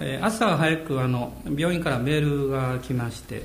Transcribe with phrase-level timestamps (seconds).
[0.00, 3.42] え、朝早くあの病院からメールが来まして、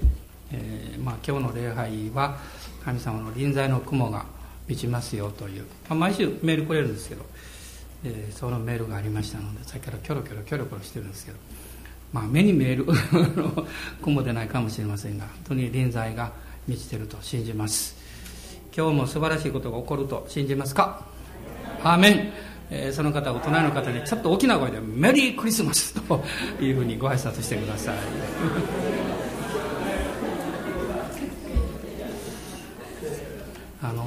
[0.52, 2.38] えーまあ、今日の礼拝は
[2.86, 4.24] 神様の臨在の雲が
[4.68, 7.26] 満ちますよという、まあ、毎週メールくれるんですけど、
[8.04, 11.38] えー、そのメールがありましたのでさっきからキョロキョロキョロキョロしてるんですけど、
[12.12, 12.86] まあ、目に見える
[14.04, 16.32] 雲でないかもしれませんが本当に臨在が
[16.68, 17.96] 満ちてると信じます。
[18.76, 21.06] 今日も素晴らしいことが起こると信じますか？
[21.84, 22.32] アーメン
[22.92, 26.24] その方お隣の方にちょっと大きな声で「メリークリスマス」と
[26.62, 27.96] いうふうにご挨拶してください。
[33.82, 34.06] あの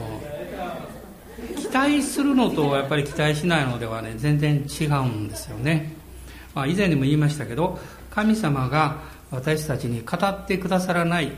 [1.56, 5.92] 期待するのとやっぱり期待しないのではね全然違うんですよね、
[6.54, 7.78] まあ、以前にも言いましたけど
[8.10, 11.32] 神様が私たちに語ってくださらない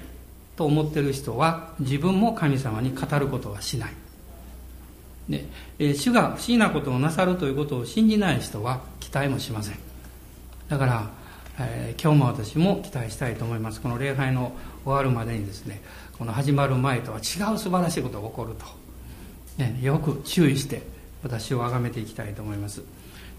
[0.56, 4.07] と思ってる人は自分も神様に語ることはしない。
[5.28, 5.46] で、
[5.78, 9.78] え主が不思議なことをなさるということを信じない人は期待もしません。
[10.68, 11.10] だから、
[11.60, 13.80] えー、今日も私も期待したいと思います。
[13.80, 14.52] この礼拝の
[14.84, 15.82] 終わるまでにですね
[16.18, 17.20] この始まる前とは違
[17.54, 18.64] う素晴らしいことが起こると、
[19.62, 20.82] ね、よく注意して
[21.22, 22.82] 私を崇めていきたいと思います。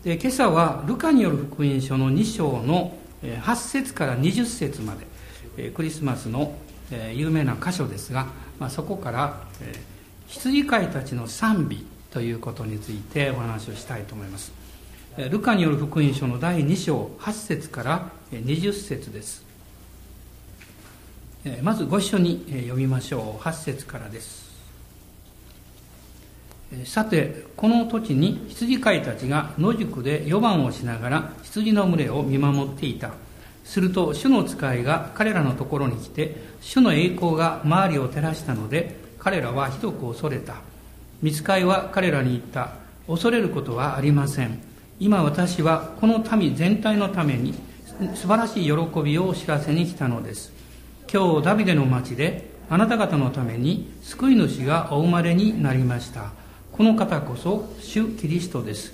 [0.03, 4.95] で今朝はルカによる福音書の2章の8節から20節ま
[5.57, 6.53] でクリスマスの
[7.13, 8.27] 有名な箇所ですが、
[8.59, 9.43] まあ、そこから
[10.29, 14.51] 羊飼いたちの賛美ということについてお話をしたいと思います。
[15.31, 19.43] ルカによる福音書の第2章8節から20節です。
[21.63, 23.41] まずご一緒に読みましょう。
[23.41, 24.49] 8節からです。
[26.85, 33.11] さてこの時に羊飼いたちが野宿で4番をしながら羊の群れを見守っていた。
[33.65, 40.55] すると主の使いが彼らのところに来て主の栄光が周りを照らしたので彼らはひどく恐れた。
[41.21, 42.71] 見つかいは彼らに言った。
[43.07, 44.59] 恐れることはありません。
[44.99, 47.53] 今私はこの民全体のために
[48.15, 50.53] 素晴らしい喜びを知らせに来たのです。
[51.11, 56.31] 今日ダビデの町であなた方のために救い主がお生まれになりました。
[56.71, 58.93] この方こそ主キリストです。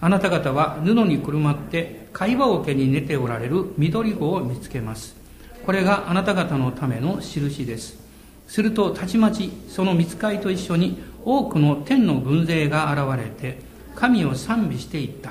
[0.00, 5.14] あなた方は布にくるまって貝羽桶に寝ておられる緑子を見つけます。
[5.64, 7.99] これがあなた方のための印です。
[8.50, 13.60] するとたちまちその見つかりと一緒に多くの天の軍勢が現れて
[13.94, 15.30] 神を賛美していった。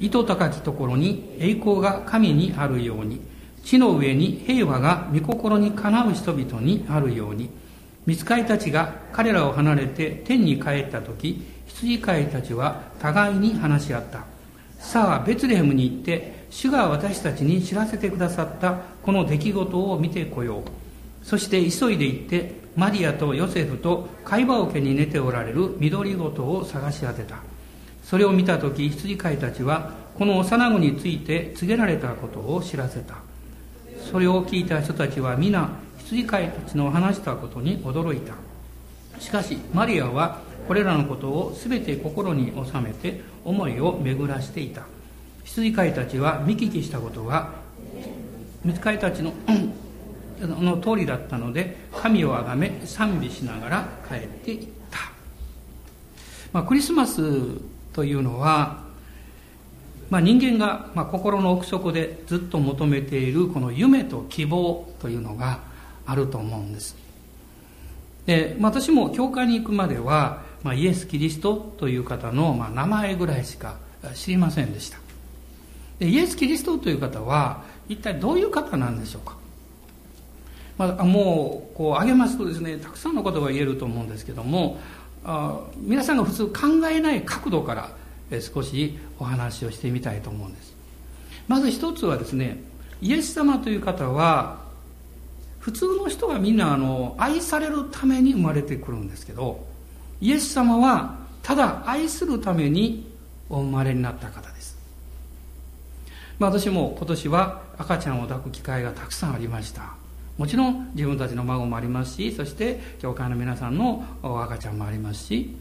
[0.00, 3.20] 糸高きところに栄光が神にあるように。
[3.62, 7.50] 地の上に平和が御心にかなう人々にあるように。
[8.04, 14.24] 見つかりたちが彼らを離れて天に帰った時羊飼いたちは互いに話し合った。
[14.80, 18.74] さあベツレヘムに行って主が私たちに知らせてくださった
[19.04, 20.79] この出来事を見てこよう。
[21.22, 27.36] そして急いで行ってマリアとヨセフと貝羽桶に寝ておられる緑ごとを探し当てた。
[28.04, 33.16] それを見た時羊飼いたちはこの幼子について告げられたことを知らせた。
[34.10, 38.34] それを聞いた人たちは皆羊飼いたちの話したことに驚いた。
[39.20, 44.82] しかしマリアはこれらのことを全て心に収めて思いを巡らしていた。
[45.44, 47.54] 羊飼いたちは見聞きしたことは
[48.64, 49.32] 羊飼いたちの
[50.40, 54.98] の通りだったので神をあがめ賛美しながら帰っていった、
[56.52, 57.22] まあ、クリスマス
[57.92, 58.82] というのは、
[60.08, 65.60] まあ、人間が、まあ、心の奥底でずっと求めているこの夢と希望というのが
[66.06, 66.96] あると思うんです。
[68.26, 73.76] で、私も教会に行くまでは、まあ、イエス・キリストという方の、まあ、名前ぐらいしか
[74.14, 74.98] 知りませんでした。
[75.98, 79.36] でイエス・キリストという方は一体どういう方なんでしょうか？
[80.80, 84.80] まあ、もうこう挙げますとですねたくさんのことが言えると思うんですけども
[85.26, 87.90] あ皆さんが普通考えない角度から
[88.30, 90.74] え少しお話をしてみたいと思うんです。
[91.48, 92.62] まず一つはですね
[93.02, 94.60] イエス様という方は
[95.58, 99.66] 普通の人がみんなあの愛されるために生まれてくるんですけど
[100.22, 103.06] イエス様はただ愛するために
[103.50, 104.78] お生まれになった方です、
[106.38, 109.99] まあ、私も今年は赤ちゃんを抱く機会がたくさんありました。
[110.40, 115.54] もちろん自分たちの孫もありますしそして教会の皆さんの赤ちゃんもありますし。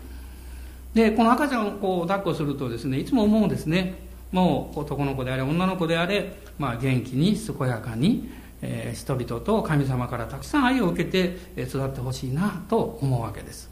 [0.94, 3.96] でこの赤ちゃんをこう抱っこするとですねいつも思うんですね。
[4.32, 8.30] もう男の子であれ女の子であれ、まあ、元気に健やかに、
[8.62, 13.70] えー、人々と神様からたくさん愛を受けて育ってほしいなと思うわけです。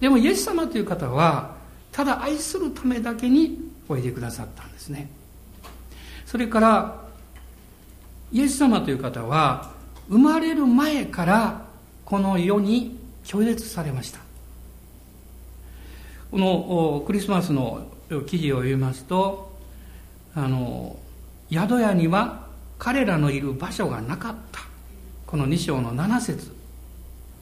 [0.00, 1.56] でもイエス様という方は
[1.92, 3.58] ただ愛するためだけに
[3.90, 5.10] おいでくださったんですね。
[6.24, 7.04] それから
[8.32, 9.73] イエス様という方は
[10.08, 11.66] 生まれる前から
[12.04, 14.20] この世に拒絶されました。
[16.30, 17.86] このクリスマスの
[18.26, 19.52] 記事を読みますと
[20.34, 20.96] あの
[21.50, 22.46] 宿屋には
[22.78, 24.60] 彼らのいる場所がなかった。
[25.26, 26.52] この2章の7節。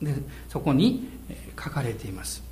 [0.00, 0.14] で
[0.48, 1.08] そこに
[1.62, 2.42] 書かれています。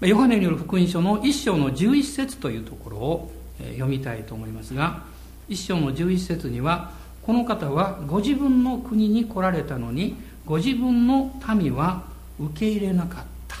[0.00, 5.04] ヨハネによる福音書の1章の11節というところを読みたいと思いますが
[5.48, 6.92] 1章の11節には
[7.26, 10.14] この方はご自分の国に来られたのに
[10.46, 12.04] ご自分の民は
[12.38, 13.56] 受け入れなかった。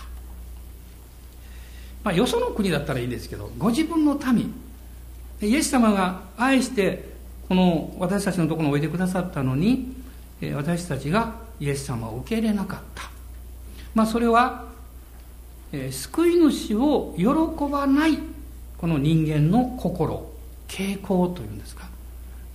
[2.04, 4.54] まあよその国だったらいいんですけどご自分の民。
[5.42, 7.16] イエス様が愛して
[7.48, 9.92] この私たちのところにおいでくださったのに
[10.54, 13.10] 私たちがイエス様を受け入れなかった。
[13.94, 14.66] まあそれは
[15.90, 17.24] 救い主を喜
[17.70, 18.16] ばない
[18.78, 20.30] この人間の心
[20.68, 21.95] 傾向というんですか。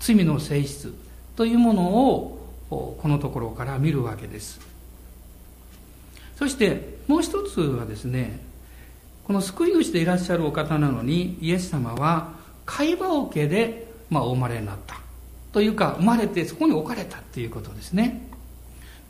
[0.01, 0.93] 罪の性質
[1.35, 2.37] というものを
[2.69, 4.59] このところから見るわけです。
[6.35, 8.39] そしてもう一つはですね
[9.23, 12.33] この救い主でいらっしゃるお方なのにイエス様は
[12.65, 14.99] 会話桶で、まあ、お生まれになった。
[15.53, 18.27] というか生まれてそこに置かれたっていうことですね。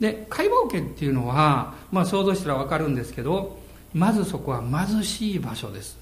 [0.00, 3.58] で会話桶っていうのは、まあ、想像したら分かるんですけど
[3.94, 5.96] まずそこは貧しい場所です。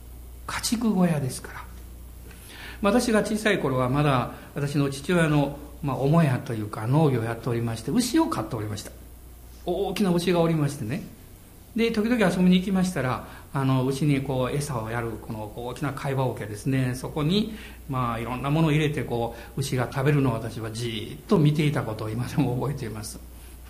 [0.47, 1.70] 家畜小屋ですから。
[2.83, 8.91] 私が小さい頃はまだ私の父親の、まあ、母屋というか農業をやっておりまして牛を飼っておりました。
[9.67, 11.03] 大きな牛がおりましてね。
[11.77, 16.95] で時々遊びに行きましたらあの牛にこう餌をやるこの大きな会話桶ですね。
[16.95, 17.55] そこに
[17.89, 23.21] まあいろんなものを入れてこう牛が食べるのを私はじっと見ていたことを今でも覚えています。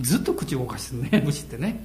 [0.01, 1.85] ずっと口動かしてね 牛ってね。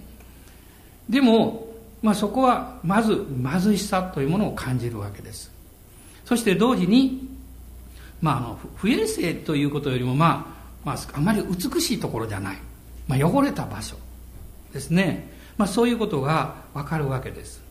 [1.09, 1.67] でも、
[2.01, 5.54] まあ、そこはまず貧しさというものを感じるわけです。
[6.25, 7.29] そして同時に、
[8.21, 12.57] まあ、あの不衛生ということよりも、まあ、まあ、あまり美しいところじゃない、
[13.07, 13.95] まあ、汚れた場所
[14.73, 17.65] ですね、まあ、そういうことがわかるわけです。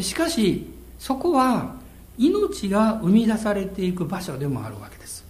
[0.00, 0.66] しかし
[0.98, 1.74] そこは
[2.18, 5.24] 命が生み出されていく場所でもあるわけです、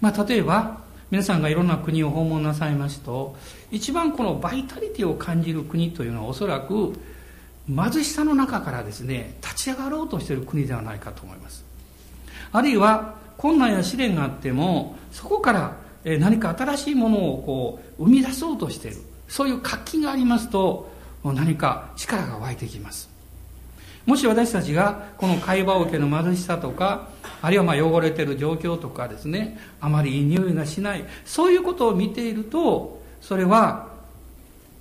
[0.00, 0.80] まあ、例えば
[1.10, 3.36] 皆さんがいろんな国を訪問なさいますと
[3.70, 6.94] 一番このバイタリティを感じる国というのはおそらく
[7.68, 11.64] 貧しさの中からですね立ち上がろうとしている国ではないかと思います。
[12.52, 18.98] あるいは困難や試練があってもそこから何か新しいものをこう生み出そうとしている。
[19.28, 20.92] そういう活気がありますと
[21.24, 23.08] 何か力が湧いてきます。
[24.04, 27.08] もし私たちがこの会話を受けの貧しさとか
[27.40, 33.88] あるいはま汚れてる状況とかですねあまりいい匂いがしないそういうことを見ているとそれは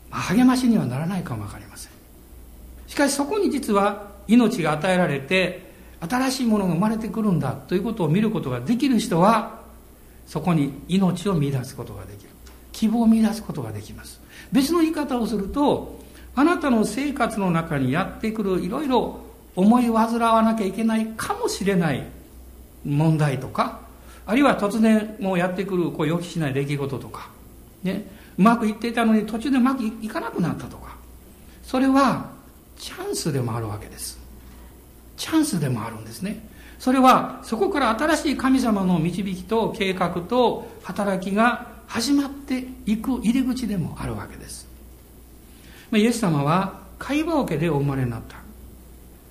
[0.10, 1.92] 励ましにはならないかもわかりません。
[2.92, 5.72] しかしそこに実は命が与えられて
[6.02, 9.62] 新しいものが生まれてくるんだということを見ることができる人は
[10.28, 12.30] そこに命を見出すことができる。
[12.74, 14.20] 希望を見出すことができます。
[14.52, 16.02] 別の言い方をすると
[16.36, 19.22] あなたの生活の中にやってくるいろいろ
[19.56, 22.04] 思い煩わなきゃいけないかもしれない
[22.84, 23.80] 問題とか
[24.26, 27.30] あるいは突然もうやってくるこう予期しない出来事とか、
[27.84, 28.06] ね、
[28.38, 30.98] うまくいっていたのに途中でうまくいかなくなったとか
[31.64, 32.41] それは
[32.82, 34.20] チャンスでもあるわけです。
[35.16, 36.44] チャンスでもあるんですね。
[36.80, 44.68] それはそこから新しい神様の導きと計画と働きが始まっていく入り口でもあるわけです。
[45.94, 48.38] イエス様は会話桶でお生まれになった。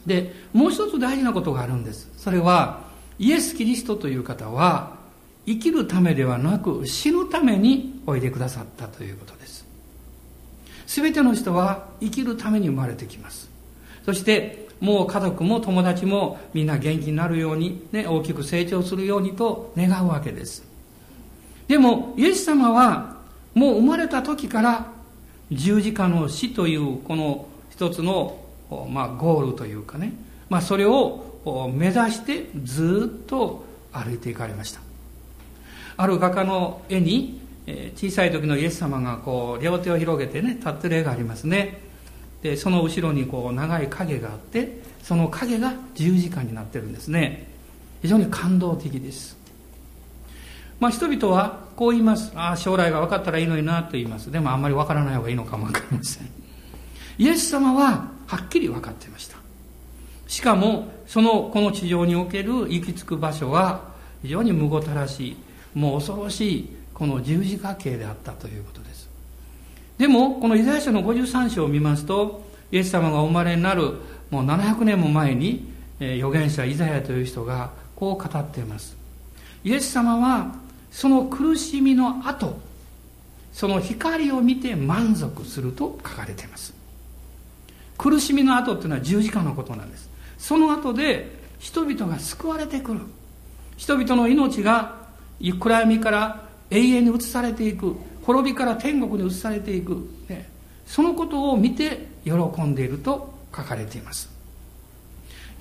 [0.06, 2.08] でもう一つ大事なことがあるんです。
[2.16, 2.84] それは
[3.18, 4.94] イエス・キリストという方は
[5.44, 9.39] 生きるためではなく死ぬためにおいでくださったということです。
[10.92, 13.48] 全ての人は生きるために生まれてきます。
[14.04, 20.64] そしてもう家族も友達もみんな元気になるように、ね、大きく成長するようにと願うわけです。
[21.68, 23.18] でもイエス様は
[23.54, 24.86] もう生まれた時から
[25.52, 28.40] 十字架の死というこの一つの、
[28.88, 30.12] まあ、ゴールというかね、
[30.48, 34.80] まあ、それを目指してずっと歩いていかれました。
[35.96, 37.39] ある画家の絵に
[37.94, 41.80] 小さい時のイエス様がこう両手を広げてね立ってる絵がありますね。
[42.42, 47.48] でその後ろにこう長い影があってその影が十字架になってるんですね。
[48.02, 49.36] 非常に感動的です。
[50.78, 52.32] まあ人々はこう言います。
[52.34, 54.30] ああ将来が分かったらいいのになと言います。
[54.30, 56.28] でもあんまり分からない方がいいのかも分かりません。
[57.18, 59.36] イエス様ははっきり分かってました。
[60.26, 63.90] しかもそのこの地上における行き着く場所は
[64.22, 65.36] 非常にむごたらしい。
[65.74, 66.79] もう恐ろしい。
[67.00, 69.08] この十字架形であったということです。
[69.96, 73.94] でもこのイザヤ書の53章を見ますとイエス様がお生まれになる
[74.28, 78.98] もう700年も前に預言者イザヤという人がこう語っています。
[79.64, 80.54] イエス様は
[80.90, 82.60] その苦しみの後
[83.54, 86.74] その光を見て満足すると書かれています。
[87.96, 90.10] 苦しみの後っていうのは十字架のことなんです。
[90.36, 93.00] その後で人々が救われてくる。
[93.78, 94.96] 人々の命が
[95.58, 97.94] 暗闇から永遠に移されていく。
[98.22, 100.48] 滅びから天国に移されていく、ね、
[100.86, 104.30] そのことを見て喜んでいると書かれています。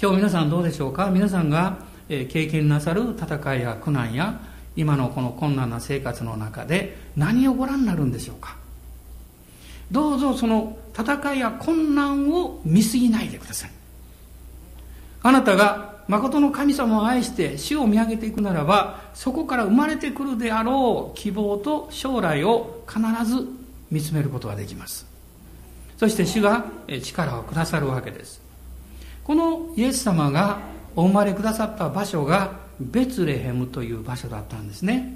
[0.01, 1.09] 今日皆さんどうでしょうか？
[1.09, 4.39] 皆さんが経験なさる戦いや苦難や
[4.75, 8.57] 今のこの困難な生活の中で何をご覧になるんでしょうか？
[9.91, 13.71] どうぞその戦いや困難を見すぎないでください。
[15.23, 23.47] あなたが誠の神様を愛して死を見上げていくならばそこから生まれてくるであろう希望と将来を必ず
[23.91, 25.05] 見つめることができます。
[25.97, 26.65] そして主が
[27.03, 28.41] 力をくださるわけです。
[29.23, 30.59] このイエス様が
[30.95, 35.15] お生まれくださった場所がベツレヘムという場所だったんですね。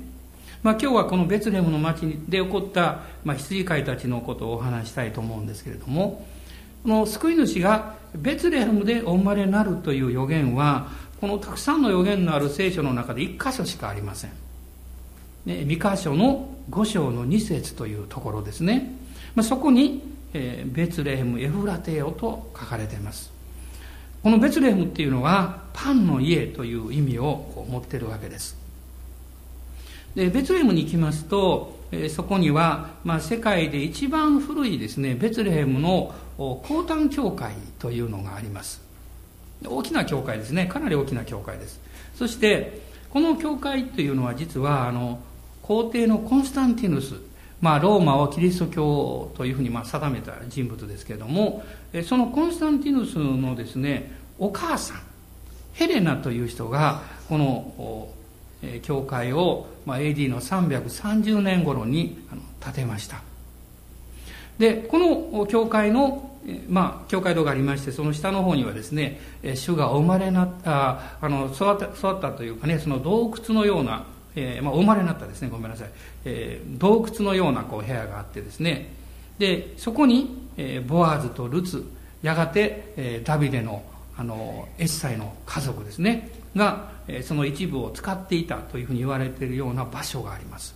[0.62, 6.26] まあ、今日はこのベツレヘムの町で起こった、まあ、羊飼いたちのことをお話したいと思うんですけれども
[6.86, 10.88] の救い主がベツレヘムでお生まれになるという予言は
[11.20, 14.32] このたくさんの予言のある聖書の中で1箇所しかありません、
[15.46, 18.94] ね、2箇所の5章の2節というところですね、
[19.36, 23.32] まあ、そこに、えー、ベツレヘムエフラテオと書かれています。
[24.22, 28.63] このベツレヘムっていうのはパンの家という意味を持っているわけです。
[30.16, 38.82] でベツレヘムに行きますと、えそこには、まあ、世界で一番古いですねベツレヘムの降誕教会というのがあります。
[39.66, 40.66] 大きな教会ですね。
[40.66, 41.80] かなり大きな教会です。
[42.16, 45.20] そしてこの教会というのは実はあの
[45.62, 47.16] 皇帝のコンスタンティヌス
[47.64, 51.64] まあ、ローマをキリスト教というふうにまあ定めた人物ですけれども
[52.04, 55.02] そのコンスタンティヌスのですねお母さん
[55.72, 58.10] ヘレナという人がこの
[58.82, 62.18] 教会を、まあ、AD の330年頃に
[62.64, 63.22] 建てました。
[64.58, 66.30] でこの教会の
[66.68, 69.20] まあ、教会堂がありましてその下の方にはですね
[69.56, 74.06] 主がお生まれなったあの育った育ったというかねその洞窟のような、
[74.36, 75.90] えーまあ、お生まれになったですねごめんなさい、
[76.26, 78.92] えー、洞窟のようなこう部屋があってですね。
[79.40, 81.86] でそこに、えー、ボアーズとルツ
[82.22, 83.84] やがて、えー、ダビデの
[84.16, 86.92] あのエッサイの家族ですねが
[87.24, 90.76] その一部を使っていたというふうに言われているような場所があります。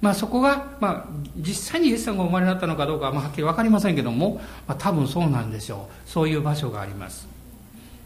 [0.00, 1.04] まあそこが、まあ、
[1.36, 6.10] 実際にイエスさんがお生まれになったのかどうかは、まあ、はっきり分かりませんけども、まあ、多分そうなんでしょう。
[6.10, 7.26] そういう場所があります。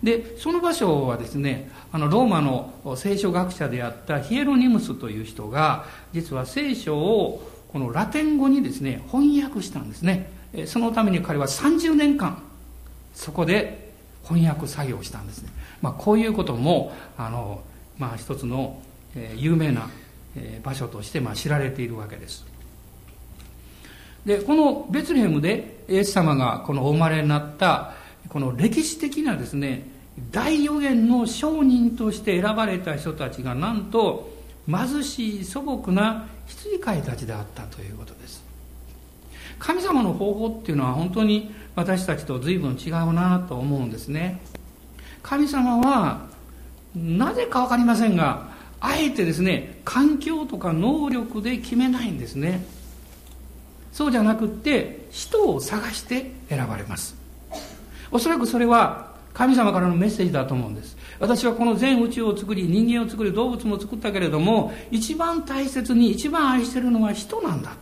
[0.03, 10.33] でその場所はですねあのローマの聖書学者であったヒエロニムスという人が実は聖書をこのラテン語にですね翻訳したんですね。
[10.67, 12.43] そのために彼は30年間
[13.15, 13.91] そこで
[14.25, 15.51] 翻訳作業をしたんですね、
[15.83, 17.63] まあ、こういうこともあの、
[17.99, 18.81] まあ、一つの、
[19.15, 19.89] え、有名な、
[20.37, 22.51] え、場所として、ま、知られているわけです。
[24.25, 27.95] でこのベツレヘムでイエス様がこのお生まれになった
[28.29, 29.89] この歴史的なですね
[30.31, 34.31] 大予言の証人として選ばれた人たちがなんと
[34.67, 38.45] 貧しい素朴な羊飼いたちであったということです。
[39.59, 44.41] 神様の方法っていうのは本当に私たちと随分違うなと思うんですね。
[45.23, 46.27] 神様は
[46.95, 48.49] なぜか分かりませんが
[48.81, 52.65] あえてですね環境とか能力で決めないんですね。
[53.93, 57.15] そうじゃなくって人を探して選ばれます。
[58.11, 60.97] おそらくそれは神様からのメッセージだと思うんです。
[61.19, 67.77] 私はこの全宇宙を作り人間を作り動物も作ったけれども一番大切に一番愛してるのは人なんだと。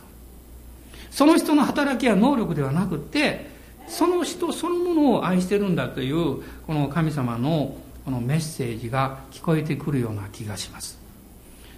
[1.10, 3.57] その人の働きや能力ではなくって
[3.88, 10.98] その人そのものを愛してるんだというこの神様のこのメッセージが聞こえてくるような気がします。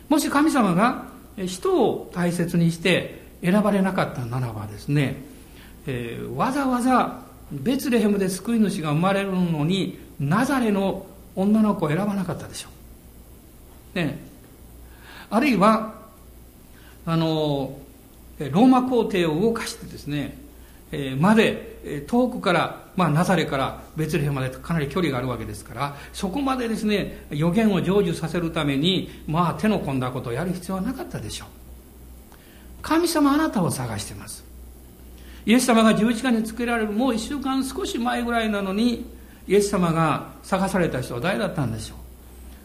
[0.09, 1.07] もし神様が
[1.47, 5.17] 人を大切にして選ばれなかったならばですね、
[5.87, 7.21] えー、わざわざ
[7.52, 12.69] ベツレヘムで救い主が生まれるのにナザレの女の子を選ばなかったでしょ
[13.95, 14.19] う、ね、
[15.31, 15.95] あるいは
[17.07, 17.79] あの
[18.38, 20.37] ローマ皇帝を動かしてですね
[20.93, 21.70] えまで
[22.07, 31.49] 遠くから、まあ、ナザレからベツレヘまでかなり距離があるわけですからそこまでですね予言を成就させるためにまあ手の込んだことをやる必要はなかったでしょう。
[32.83, 34.45] 神様あなたを探してます。
[35.47, 39.07] イエス様が十字架につけられるもう一週間少し前ぐらいなのに
[39.49, 41.99] イエス様が探された人は誰だったんでしょう。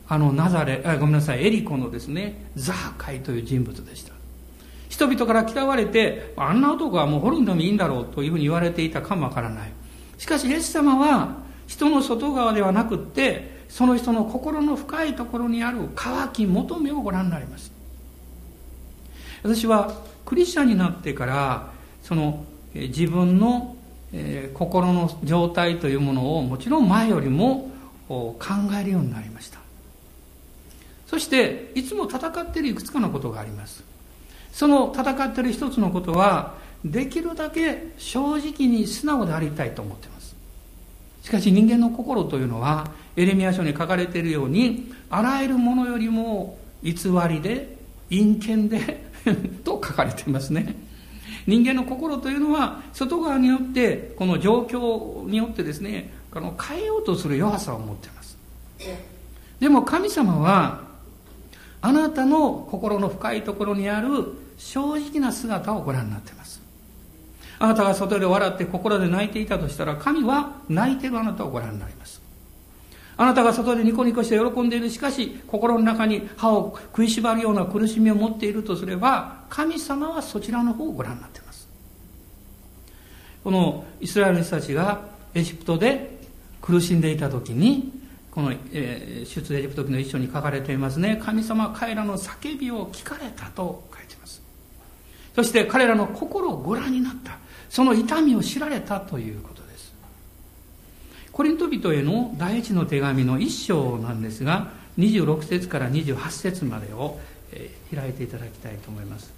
[0.07, 4.14] あのナザレあごめんなさいエリコのですねザーカイという人物でした。
[4.95, 9.71] 人々から嫌われて、あんな男はもう滅んでもいいんだろうというふうに言われていたかもわからない。
[10.17, 11.35] しかし、イエス様は
[11.67, 17.73] 人の外側ではなくって、その人の心の深いところにある渇き、求めをご覧になります。
[19.43, 19.93] 私は
[20.25, 21.71] クリスチャンになってから、
[22.01, 23.75] その自分の、
[24.13, 27.69] え、心の状態というものをもちろん前よりも
[28.07, 28.37] 考
[28.79, 29.59] えるようになりました。
[31.05, 33.83] そしていつも戦っているいくつかのことがあります
[34.55, 36.53] その戦ってる一つのことは
[36.85, 40.33] できるだけ正直に素直でありたいと思ってます。
[41.23, 46.93] しかし人間の心というのはエレミア書に書かれているようにあらゆるものよりも偽
[47.27, 47.75] りで
[48.09, 49.03] 陰険で
[49.65, 50.73] と書かれていますね。
[51.45, 58.37] 人間の心というのは外側によってこの状況によってですねこの変えようとする弱さを持ってます。
[59.59, 60.85] でも神様は
[61.81, 66.61] あなたの心の深いところにある正直な姿をご覧になっています。
[67.57, 72.21] あなたが外で笑って心で泣いていたとしたら神は泣いてるあなたをご覧になります。
[73.17, 74.89] あなたが外でニコニコして喜んでいる。
[74.89, 81.67] しかし心の中に歯を食いしばるような苦しみを持っているとすれば神様はそちらの方をご覧になっています。
[83.43, 86.19] このイスラエルの人たちがエジプトで
[86.61, 87.91] 苦しんでいた時に
[88.31, 91.21] この、えー、出エジプト記の一緒に書かれていますね。
[91.23, 94.43] 神様は彼らの叫びを聞かれたと書いています。
[95.35, 97.37] そして彼らの心をご覧になった。
[97.69, 99.93] その痛みを知られたということです。
[101.31, 107.19] コリント人への第一の手紙の一章なんですが26節から28節までを、
[107.93, 109.33] 開いていただきたいと思います。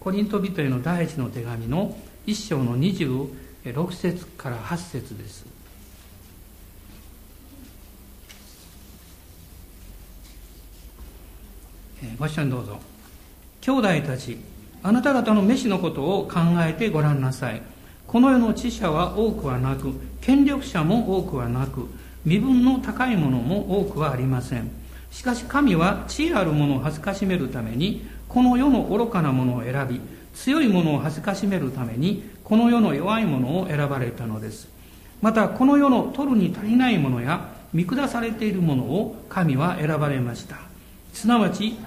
[0.00, 5.46] コリント人への第一の手紙の一章の26節から8節です。
[12.18, 12.78] ご一緒にどうぞ。
[13.60, 14.38] 兄弟たち
[14.86, 17.62] あなた方の飯のことを考えてごらんなさい。
[18.06, 21.88] この世の知者は多くはなく権力者も多くはなく
[22.26, 24.70] 身分の高いものも多くはありません。
[25.10, 30.02] しかし神は知恵ある者を恥ずかしめるためにこの世の愚かなものを選び
[30.34, 34.68] 強いものを恥ずかしめるためにこの世の弱いものを選ばれたのです。
[35.22, 40.58] またこの世の取るに足りないものや見下されているものを神は選ばれました。
[41.14, 41.78] すなわち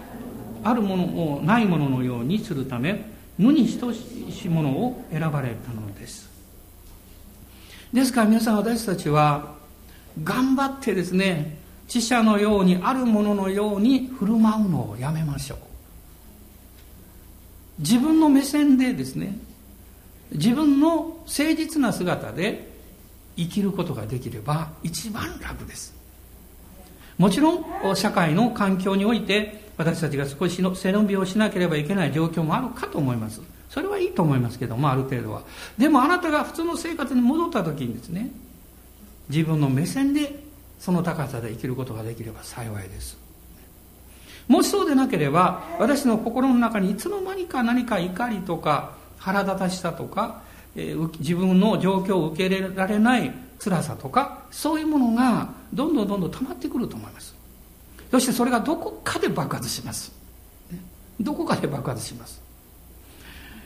[0.69, 1.03] あるもの
[1.37, 3.05] をないもののようにするため
[3.37, 3.99] 無に等し
[4.45, 6.29] いものを選ばれたのです。
[7.93, 9.55] ですから皆さん私たちは
[10.23, 15.57] 頑張ってですね知者のようにあるもののように振る舞うのをやめましょう。
[17.79, 19.37] 自分の目線でですね
[20.31, 22.67] 自分の誠実な姿で
[23.37, 25.95] 生きることができれば一番楽です。
[27.17, 33.41] もちろん社会の環境において私たちが少しの背伸びをしなければいけない状況もあるかと思います。
[33.69, 35.43] それはいいと思いますけどもある程度は。
[35.77, 38.31] でもあなたが普通の生活に戻った時にですね
[39.29, 40.43] 自分の目線で
[40.79, 43.17] その高さで生きることができれば幸いです。
[44.47, 50.41] もしそうでなければ私の心の中にいつの間にか何か怒りとか腹立たしさとか、
[50.75, 57.36] えー、自分の状況を受け入れられない辛さとかそういうものがどんどんどんどん溜まってくると思います。
[58.11, 60.11] そしてそれがどこかで爆発します。
[61.19, 62.41] どこかで爆発します。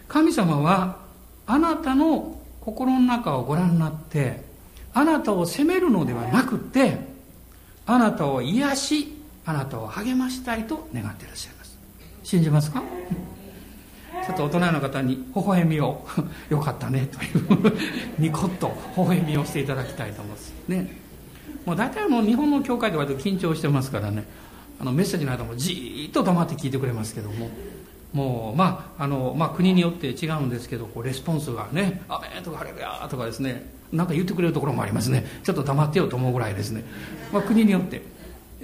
[0.07, 0.97] 神様は
[1.45, 4.43] あなたの心の中をご覧になって、
[4.93, 6.99] あなたを責めるのではなくて、
[7.85, 11.77] あなたを癒し、あなたを励ましたいと願っていらっしゃいます。
[12.23, 12.83] 信じますか？
[14.25, 16.05] ちょっと大人の方に微笑みを
[16.49, 17.77] よかったねという
[18.19, 20.53] ニコッと微笑みをしていただきたいと思います。
[20.67, 21.00] ね。
[21.65, 24.25] もう大体あの日本の教会では緊張してますからね。
[24.79, 27.49] あのメッセージの間もじーっと黙って聞いてくれますけども。
[28.13, 33.71] もうまああの、まあ、国によって違うんですけどこうレスポンスがね「アメとか「ハレルヤ」とかですね。
[33.91, 35.25] なんか言ってくれるところもありますね。
[35.43, 36.85] ちょっと黙ってよと思うぐらいですね、
[37.33, 38.01] まあ、国によって。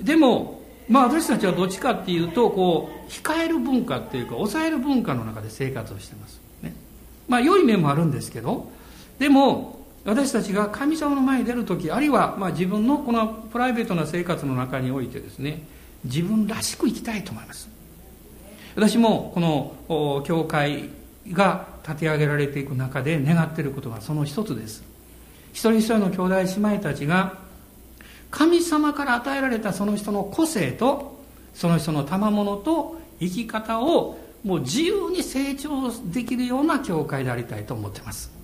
[0.02, 6.40] でもまあ私たちはどっちかっていうとこう控える文化っていうか抑える文化の中で生活をしてます。
[6.62, 6.74] ね。
[7.28, 8.70] まあ良い面もあるんですけど
[9.20, 15.64] でも私たちが神様の前に出る時あるいはま自分のこのプライベートな生活の中においてですね
[16.06, 17.68] 自分らしく生きたいと思います。
[18.76, 19.42] 私もこ
[19.90, 20.90] の教会
[21.34, 24.82] が立て上げられていく中で願っていることがその一つです。
[25.52, 27.40] 一人一人の兄弟姉妹たちが
[28.32, 31.20] 神様から与えられたその人の個性と
[31.54, 38.37] その人の賜物と生き方をもう自由に成長できるような教会でありたいと思ってます。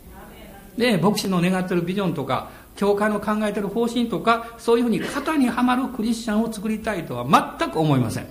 [0.78, 8.28] で牧師の願ってるビジョンとか教会の考えてる方針とかそういうふうに型にはまるクリスチャンを作りたいとは全く思いません。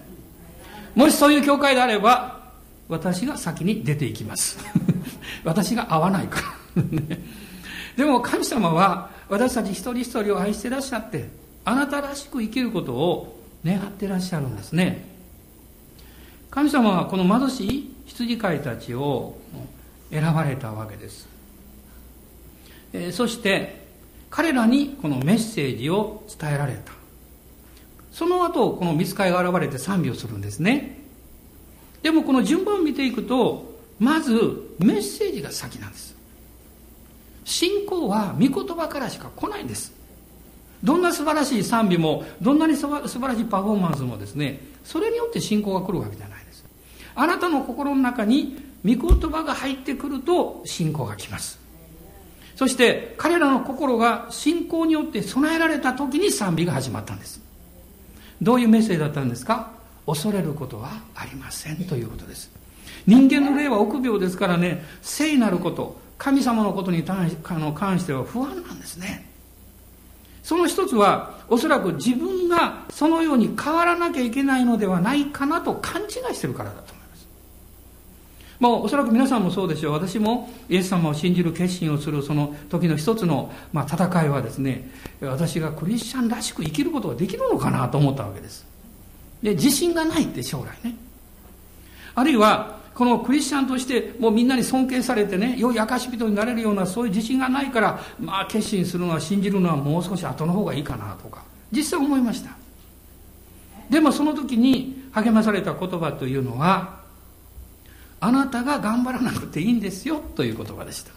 [0.94, 2.42] もしそういう教会であれば
[2.88, 4.58] 私が先に出ていきます。
[5.44, 6.40] 私が合わないか
[6.76, 6.82] ら。
[7.96, 11.28] でも神様は私たち一人一人を愛してらっしゃって
[11.64, 15.06] あなたらしく生きることを願ってらっしゃるんですね。
[16.50, 19.38] 神様はこの貧しい羊飼いたちを
[20.10, 21.31] 選ばれたわけです。
[22.92, 23.86] えそして
[24.30, 26.92] 彼らにこのメッセージを伝えられた
[28.12, 30.98] その後、この見つかりが現れて賛美をするんですね。
[32.02, 34.32] でもこの順番を見ていくと、まず
[34.78, 36.14] メッセージが先なんです。
[37.44, 39.92] 信仰は御言葉からしか来ないんです。
[40.84, 46.64] どんな素晴らしい賛美も、どんなに素晴らしいパフォーマンスもですね、それによって信仰が来るわけじゃないです。
[47.14, 51.61] あなたの心の中に御言葉が入ってくると信仰が来ます。
[52.56, 57.40] そして彼らの心が信仰によって備えられた時に賛美が始まったんです。
[58.40, 59.72] どういうメッセージだったんですか？
[60.06, 62.50] 恐れることはありませんということです。
[63.06, 69.28] 人間の霊は臆病ですからね、聖なること、神様のことに関しては不安なんですね。
[70.42, 77.01] その一つは、おそらく自分がそのように変わらなきゃいけないのではないかなと勘違いしてるからだと思い
[78.62, 78.72] ます。
[78.72, 79.92] もうおそらく皆さんもそうでしょう。
[79.92, 88.64] 私もイエス様を信じる決心をするその時の一つの、まあ、戦いはですね、私がクリスチャンらしく生きることができるのかなと思ったわけです。
[89.42, 90.94] で、自信がないって将来ね。
[92.14, 102.50] あるいは、このクリスチャンとしてもうみんなに尊敬されてね、良い証人になれるようなそういう自信がないから、まあ決心するのは信じるのはもう少し後の方がいいかなとか、実際思いました。
[103.88, 107.01] でもその時に励まされた言葉というのは、
[108.24, 111.10] あなたが頑張らなくていいんですよという言葉でした。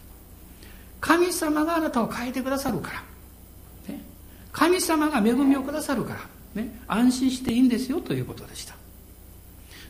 [1.00, 3.94] 神様があなたを変えてくださるから。
[3.94, 4.02] ね、
[4.52, 6.20] 神様が恵みをくださるから、
[6.60, 6.82] ね。
[6.88, 8.74] 安心していいんですよということでした。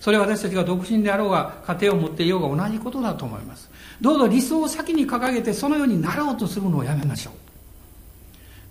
[0.01, 3.69] それは私たちが独身であろうが、家庭を持っていようが同じことだと思います。
[4.01, 7.33] どうぞ理想を先に掲げて、そのようになろうとするのをやめましょう。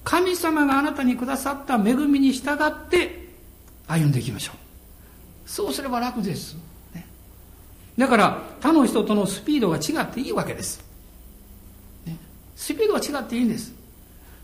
[0.04, 3.26] 神様があなたにくださった恵みに従って
[3.86, 5.48] 歩んでいきましょう。
[5.48, 6.73] そうすれば楽です。
[7.96, 10.84] だから、他の人とのスピードが違っていいわけです。
[12.06, 12.16] ね、
[12.56, 13.72] スピードは違っていいんです。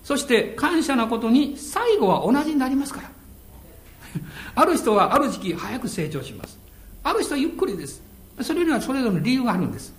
[0.04, 3.10] そして感謝なことに最後は同じになりますから。
[4.54, 6.58] ある人はある時期早く成長します。
[7.02, 8.02] ある人はゆっくりです。
[8.42, 9.92] それにはそれぞれの理由があるんです。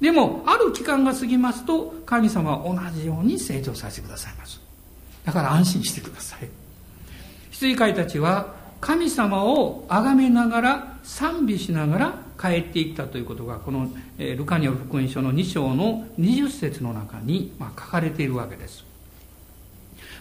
[0.00, 4.60] でも、ある期間が過ぎますと、神様は同じように成長させてくださいます。
[5.24, 6.48] だから安心してください。
[7.52, 18.84] 羊飼いたちは、神様を崇めながら、賛美しながら帰っていったということが、この、えルカニオ福音書の2章の20節の中に、ま、書かれているわけです。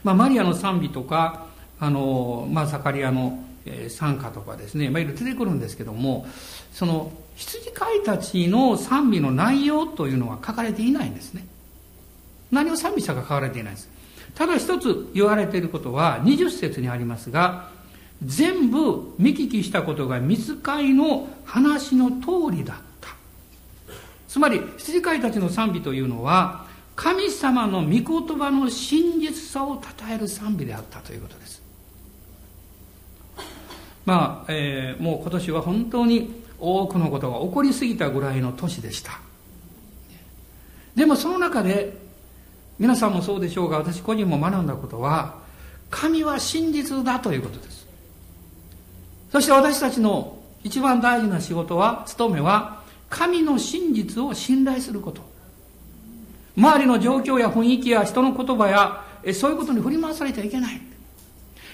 [0.03, 1.47] まあ、マリアの賛美とか、
[1.79, 3.43] あの、まあ、ザカリアの
[3.89, 6.27] 賛歌とかですね、まあ、いろいろ出てくるんですけども、
[6.71, 11.47] その羊飼いたちの賛美の内容というのは書かれていないんですね。
[12.51, 13.89] 何を賛美したか書かれていないんです。
[14.35, 17.80] ただ一つ言われていることは20節にありますが、
[18.23, 23.09] 全部見聞きしたことが水飼いの話の通りだった。
[24.27, 31.61] つまり、羊飼いたちの賛美というのは、神様の御言葉の真実さを称える賛美であったということです。
[34.05, 39.19] まあ、えー、もう今年は本当に多くのことが起こりすぎたぐらいの年でした。
[40.95, 41.97] でもその中で、
[42.77, 45.39] 皆さんもそうでしょうが、私個人も学んだことは、
[45.89, 47.70] 神は真実だということです。
[49.31, 55.21] そして私たちの一番大事な仕事は、務めは、神の真実を信頼すること。
[56.57, 60.81] 周りの状況や雰囲気や人の言葉や、そういうことに振り回されてはいけない。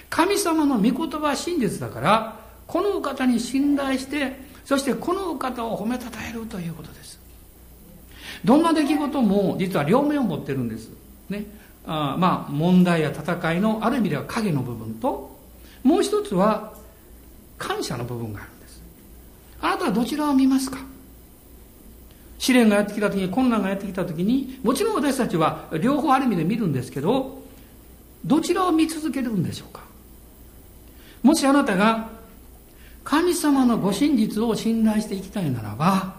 [0.08, 7.18] 神様の御言葉は真実だから、このお方に信頼して、そしてこのお方を褒めたたえるということです。
[8.44, 10.90] どんな出来事も実は両面を持ってるんです。
[11.28, 11.46] ね。
[11.86, 15.36] あまあ、問題や戦いのある意味では影の部分と、
[15.82, 16.77] もう一つは
[17.58, 18.82] 感謝の部分があるんです。
[19.60, 20.78] あなたはどちらを見ますか？
[22.38, 27.42] 試練がやってきた時に、困難がやってきた時に、もちろん私たちは両方ある意味で見るんですけど、
[28.24, 29.82] どちらを見続けるんでしょうか？
[31.22, 32.10] もしあなたが
[33.02, 36.14] 神様のご真実を信頼していきたいならば、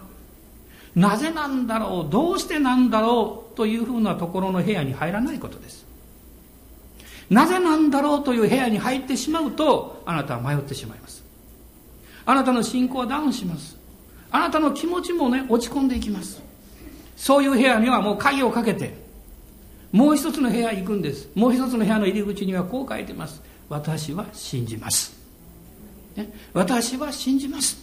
[0.94, 5.86] なぜなんだろう、どうしてなんだろうというふうなところの部屋に入らないことです。
[7.30, 11.24] なぜなんだろうという部屋に入ってしまうと、あなたは迷ってしまいます。
[12.30, 13.76] あなたの信仰はダウンします。
[14.30, 16.40] あなたの気持ちもね、落ち込んでいきます。
[17.16, 18.94] そういう部屋にはもう鍵をかけて、
[19.90, 21.28] もう一つの部屋行くんです。
[21.34, 23.42] もう一つの部屋の入り口にはこう書いてます。
[23.68, 25.12] 私は信じます。
[26.14, 27.76] ね、私は信じます。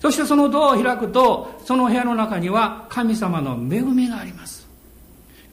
[0.00, 4.64] そしてそのドアを開くと、その部屋の中には神様の恵みがあります。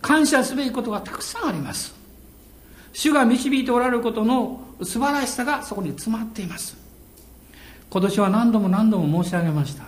[0.04, 1.96] 感謝すべきことがたくさんあります。
[2.94, 6.78] 主が導いておられることの素晴らしさがそこに詰まっています。
[7.90, 9.84] 今年は何度も何度も申し上げました。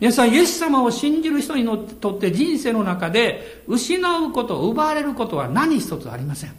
[0.00, 1.64] 皆さん、イエス様を信じる人に
[2.00, 6.52] とって人生の中で失うこと、奪われることは何一つありません。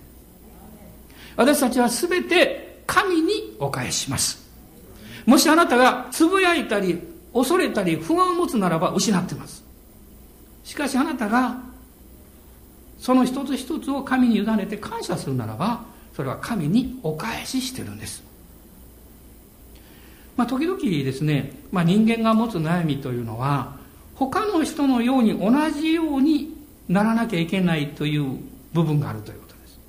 [1.35, 4.43] 私たちは全て神にお返しします。
[5.25, 6.99] もしあなたがつぶやいたり、
[7.33, 9.63] 恐れたり、不安を持つならば失ってます。
[10.63, 11.57] しかしあなたが、
[12.99, 15.83] その一つ一つを神に委ねて感謝するならば、
[16.15, 18.23] それは神にお返ししてるんです。
[20.35, 23.77] まあ、時々ですね、まあ、人間が持つ悩みというのは、
[24.15, 26.55] 他の人のように同じように
[26.87, 28.39] ならなきゃいけないという
[28.73, 29.79] 部分があるということです。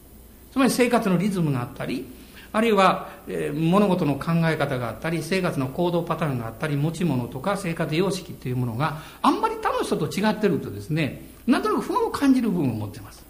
[0.53, 2.07] つまり生活のリズムがあったり、
[2.53, 13.25] あるいは、えー、物事の考え方があったり、生活の行動パターンがあったり、持ち物とか生活様式というものがあんまり他の人と違ってるとですね、なんとなく不安を感じる部分を持ってます。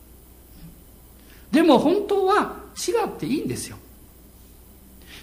[1.50, 3.78] でも本当は違っていいんですよ。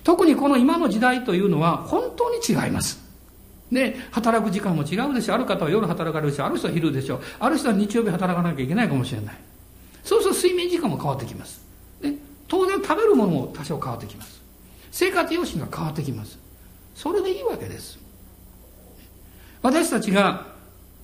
[0.04, 3.00] 特にこの今の時代というのは本当に違います。
[3.72, 5.34] で、働く時間も違うでしょ。
[5.34, 6.46] ある方は夜働かれるでしょ。
[6.46, 7.22] ある人は昼でしょ。
[7.40, 9.36] ある人は日曜日働かなきゃいけないかもしれない。
[10.04, 11.62] そうすると睡眠時間も変わってきます。
[12.02, 12.14] で
[12.48, 14.42] 当然食べるものも多少変わってきます。
[14.92, 16.38] 生活様式が変わってきます。
[16.96, 17.98] それでいいわけです。
[19.62, 20.48] 私たちが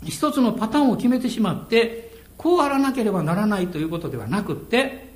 [0.03, 5.06] 一つのパターンを決めてしまって、こうあらなければならないということではなくって、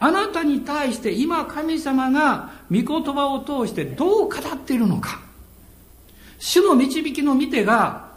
[0.00, 5.20] あなたに対して今神様が御言葉を通してどう語っているのか。
[6.38, 8.08] 主の導きの見てが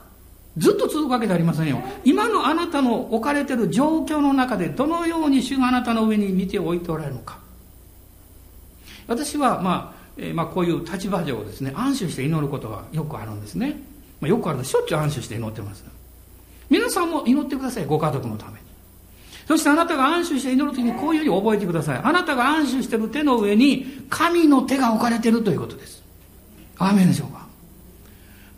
[0.57, 1.81] ずっと続くわけではありませんよ。
[2.03, 7.39] 今のあなたの置かれている状況の中でどのように主があなたの上に見ておいておられるのか。
[9.07, 13.81] 私は、まあ、えー、まあ、こういう立場上ですね、安心して祈ることがよくあるんですね。
[14.19, 15.83] まあ、よくあるしょっちゅう安心して祈ってます。
[16.69, 18.60] 皆さんも祈ってください、ご家族のため。
[19.51, 22.01] そしてあなたが安心して祈る時にこういうふうに覚えてください。
[22.01, 26.01] あなたが安心してる手の上に神の手が置かれているということです。
[26.77, 27.45] アーメンでしょうか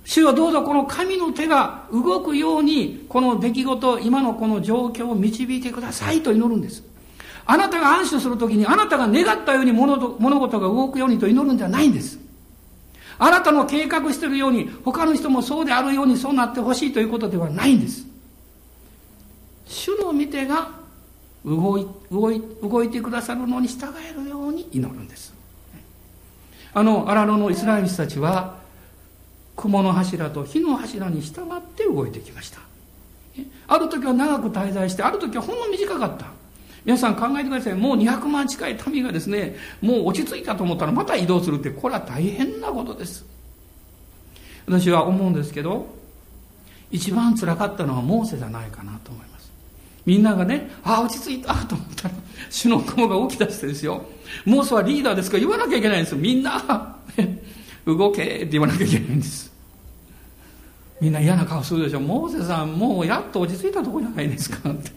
[0.06, 6.84] 主はどうぞこの神の手が動くように、この出来事、今のこの状況を導いてくださいと祈るんです。
[7.47, 12.19] あなたが安心するときに、あなたが願ったように物物事が動くようにと祈るんじゃないんです。
[13.17, 18.06] あなたの計画してるように、他の人もそうであるようにそうなってほしいということではないんです。
[19.65, 20.83] 主の御手が
[21.45, 25.34] 動い動い動いてくださるのに従えるように祈るんです。
[26.73, 28.58] あの、荒野のイスラエル人たちは、
[29.56, 32.60] 雲の柱と火の柱に従って動いてきました。
[33.67, 36.27] ある時は長く滞在してある時はほんの短かった。
[36.86, 37.73] 皆さん考えてください。
[37.75, 43.25] もう200万近い民がですねもう落ち着いたと思ったらまた移動するってこれは大変なことです。
[44.65, 45.88] 私は思うんですけど
[46.91, 49.33] 一番つらかったのはモーセじゃないかなと思います。
[50.05, 52.15] みんながねああ落ち着いたと思ったら
[52.49, 54.05] 主の雲が起き出してですよ
[54.45, 56.97] モーセはリーダーですから言わなきゃいけないんですよみんな
[57.85, 59.51] 動けって言わなきゃいけないんです。
[61.01, 61.99] みんな嫌な顔するでしょ。
[61.99, 64.91] モーセさん、もうやっと落ち着いたとこじゃないですかって。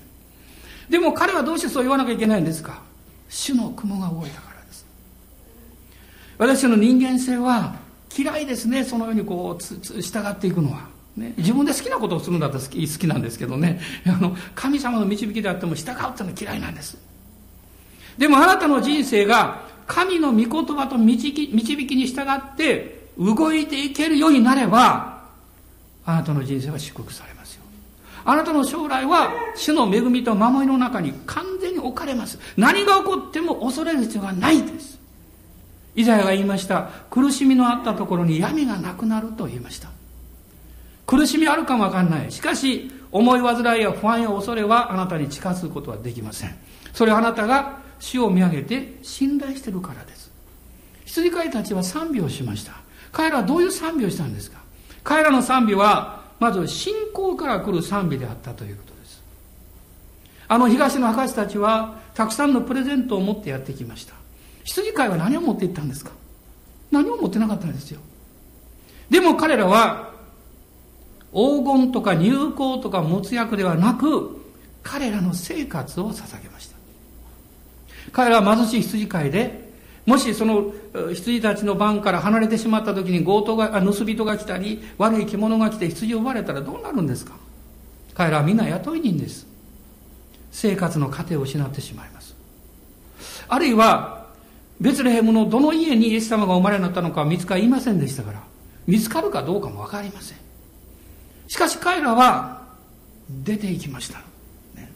[0.88, 2.80] でも彼はどうしてそう言わなきゃいけないんですか
[3.28, 4.86] 主の雲が動いたからです。
[6.38, 7.74] 私の人間性は
[8.16, 8.84] 嫌いですね。
[8.84, 10.95] そのようにこう、従っていくのは。
[11.16, 16.98] ね、自分で好きなことをするんだったら好き好きなんですけどねあの神様の導きであっても従うっていうのは嫌いなんです
[18.18, 25.24] でもあなたの人生が神の御言葉と導き導きに従って動いていけるようになれば、
[26.04, 27.62] あなたの人生は祝福されますよ。
[28.24, 32.38] あなたの将来は主の恵みと守りの中に完全に置かれます。
[32.56, 34.98] 何が起こっても恐れる必要がないです。
[35.94, 36.90] イザヤが言いました。
[37.10, 39.88] 苦しみのあったところに闇がなくなると言いました。
[41.06, 42.32] 苦しみあるかもわかんない。
[42.32, 46.54] しかし、思い煩いや不安や恐れはあなたに近づくことはできません。
[46.92, 50.30] それはあなたが主を見上げて信頼してるからです。
[51.04, 52.72] 羊飼いたちは賛美をしました。
[53.12, 54.58] 彼らはどういう賛美をしたんですか。
[55.04, 59.22] 彼らの賛美はまず信仰から来る賛美であったということです。
[60.48, 64.14] あの東の博士たちはたくさんのプレゼントを持ってやってきました。
[64.64, 66.10] 羊飼いは何を持っていったんですか。
[66.90, 68.00] 何も持ってなかったんですよ。
[69.08, 70.05] でも彼らは
[71.36, 74.40] 黄金とか入香とか持つ役ではなく
[74.82, 76.76] 彼らの生活を捧げました
[78.12, 79.66] 彼らは貧しい羊飼いで、
[80.06, 80.72] もしその
[81.12, 87.34] 羊たちの番から離れてしまった時に強盗が、盗人が来たり、悪い獣が来て羊を奪われたらどうなるんですか？
[88.14, 89.46] 彼らはみんな雇い人です。
[90.52, 92.36] 生活の糧を失ってしまいます。
[93.48, 94.28] あるいは、
[94.80, 98.42] ベツレヘムのどの家にイエス様がお生まれになったのか見つかりませんでしたから、
[98.86, 100.38] 見つかるかどうかもわかりません。
[101.48, 102.62] しかし彼らは
[103.28, 104.18] 出て行きました。
[104.74, 104.90] ね、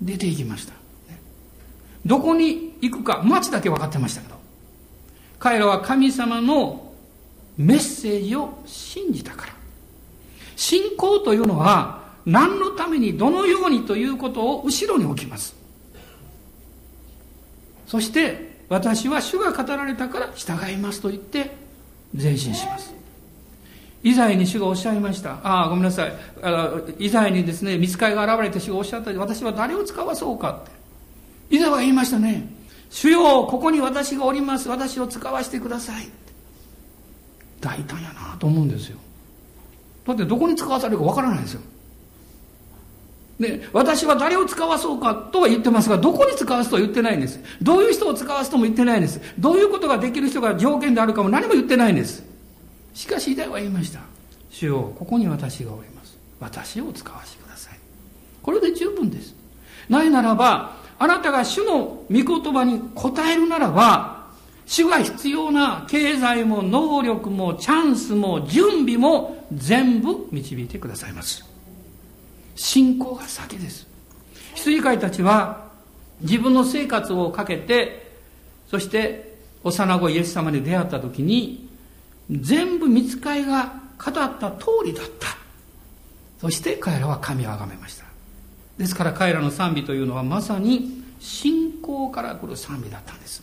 [0.00, 0.72] 出て行きました。
[2.04, 4.34] どこに行くか町だけ分かってましたけど。
[5.38, 6.92] 彼らは神様の
[7.56, 9.52] メッセージを信じたから。
[10.56, 15.54] 信仰というのは何のためにどのようにということを後ろに置きます。
[17.86, 21.50] そして私は主が語られたから従いますと言って
[22.14, 22.99] 前進します。
[24.02, 25.38] イザヤに主がおっしゃいました。
[25.42, 26.12] ああ、ごめんなさい。
[26.42, 30.70] あイザヤにですね、見つかりが現れて主がおっしゃった私は誰を使わそうかって。
[31.56, 32.48] イザヤは言いましたね。
[32.88, 34.68] 主よ、ここに私がおります。
[34.68, 36.08] 私を使わせてください。
[37.60, 38.98] 大胆やなと思うんですよ。
[40.06, 41.60] だってどこに使わされるかわからないですよ。
[43.38, 47.40] で、私は誰を使わそうかとは言ってますが、どこに使わすとは言ってないんです。
[47.62, 49.20] どういう人を使わすとも言ってないんです。
[49.38, 52.29] どういうことができる人が条件であるかも何も言ってないんです。
[52.94, 54.00] しかし、イダは言いました。
[54.50, 56.18] 主よ、ここに私がおります。
[56.40, 57.78] 私を使わせてください。
[58.42, 59.34] これで十分です。
[59.88, 64.20] ないならば、あなたが主の御言葉に応えるならば、
[64.66, 71.44] 主が必要な経済も能力もチャンスも準備も全部導いてくださいます。
[72.54, 73.86] 信仰が先です。
[74.54, 75.70] 羊飼いたちは
[76.20, 78.12] 自分の生活をかけて、
[78.70, 81.69] そして幼子イエス様に出会った時に、
[82.30, 85.36] 全部見つかいが語った通りだった。
[86.40, 88.04] そして彼らは神を崇めました。
[88.78, 93.42] ですから彼らの賛美というのはまさに信仰から来る賛美だったんです。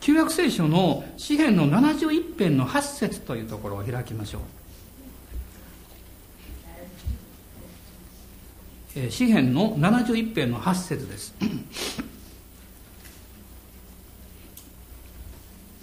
[0.00, 4.42] 旧約聖書の詩篇の71編の8節というところを開きましょう。
[9.10, 11.34] 詩篇の71編の8節です。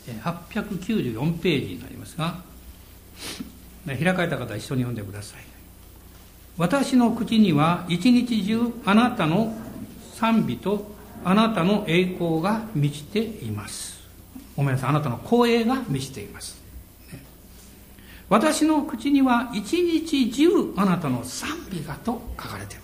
[0.08, 2.42] 894ページになりますが、
[3.86, 5.42] 開かれた方一緒に読んでください。
[6.58, 9.56] 私の口には一日中あなたの
[10.16, 14.00] 賛美とあなたの栄光が満ちています。
[14.56, 16.62] ごめんなさい、あなたの光栄が満ちています。
[18.30, 22.81] 私の口には一日中あなたの賛美がと書かれています。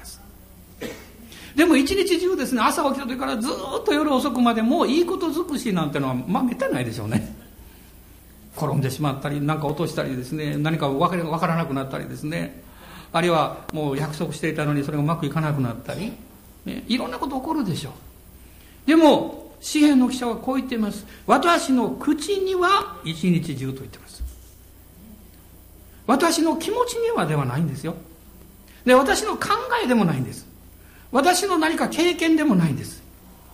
[1.57, 7.35] でも一日中ですね、朝起きた時からずっと夜遅くまでもういいこと尽くしなんてのは、まあめったにないでしょうね。
[8.55, 12.61] 転んでしまったり、何か落としたりですね、何か分からなくなったりですね、
[13.11, 16.13] あるいはもう約束していたのにそれがうまくいかなくなったり、
[16.65, 18.87] ね、いろんなこと起こるでしょう。
[18.87, 21.07] でも、詩篇の記者はこう言っています。
[21.25, 24.23] 私の口には一日中と言ってます。
[26.05, 27.95] 私の気持ちにはではないんですよ。
[28.85, 29.47] で、私の考
[29.83, 30.46] えでもないんです。
[31.11, 33.01] 私の何か経験でもないんです。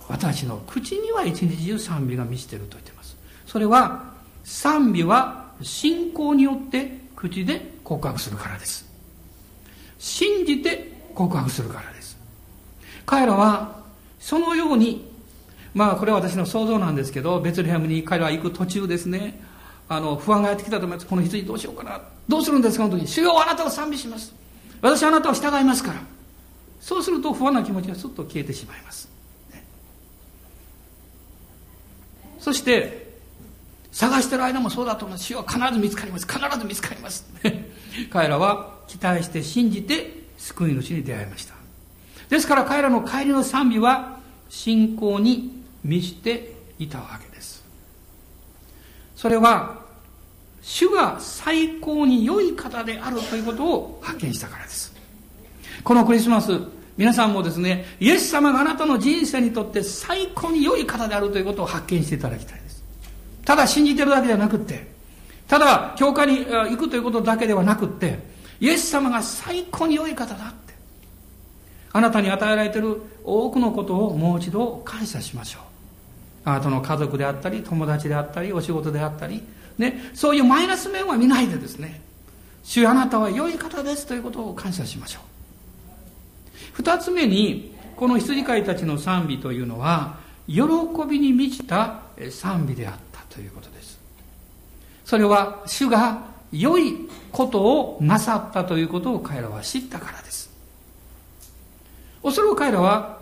[0.08, 3.16] 私の口には一日中賛美が満ちてると言ってます。
[3.46, 4.12] それは
[4.44, 8.86] 賛美は信仰によって口で告白するからです。
[9.98, 12.18] 信じて告白するからです。
[13.06, 13.82] 彼らは
[14.18, 15.10] そのように
[15.74, 19.40] まあこれは私の想像なんですけどベツレヘムに彼らは行く途中ですね。
[19.88, 21.06] あの不安がやってきたと思います。
[21.06, 22.00] この羊どうしようかな。
[22.28, 22.88] どうするんですか？
[22.88, 24.34] の時主よあなたを賛美します。
[24.82, 26.00] 私はあなたを従いますから。
[26.84, 29.08] そうすると不安な気持ちがすっと消えてしまいます、
[29.50, 29.64] ね、
[32.38, 33.10] そして
[33.90, 36.26] 探してる間もそうだと思います主は必ず見つかります。
[36.26, 37.24] 必ず見つかります。
[38.10, 41.54] 彼らは期待して信じて救い主に出会いました。
[42.28, 44.18] ですから彼らの帰りの賛美は
[44.50, 47.64] 信仰に満ちていたわけです。
[49.14, 49.78] それは
[50.60, 54.93] 主が最高に良い方であるということを発見したからです。
[55.84, 56.58] このクリスマス、
[56.96, 62.82] 皆さんもですね、イエス様があなたの人生にとって最高に良い方であるということを発見していただきたいです。
[63.44, 64.86] ただ信じてるだけではなくって、
[65.46, 68.18] ただ教会に行くということだけではなくって、
[68.60, 70.74] イエス様が最高に良い方だって。
[71.92, 75.62] あなたに与えられている多くのことをもう一度感謝しましょう。
[76.46, 79.42] あなたの家族であったり、友達であったり、お仕事であったり、
[79.76, 82.00] ね、そういうマイナス面は見ないでですね、
[82.62, 85.33] 主あなたは良い方ですということを感謝しましょう。
[86.74, 90.62] 二つ目に、この羊飼いたちの賛美というのは、喜
[91.08, 93.98] びに満ちた賛美であったということです。
[95.04, 100.50] それは、主が良いことをなさったということを彼らは知ったからです。
[102.24, 103.20] おそらく彼らは、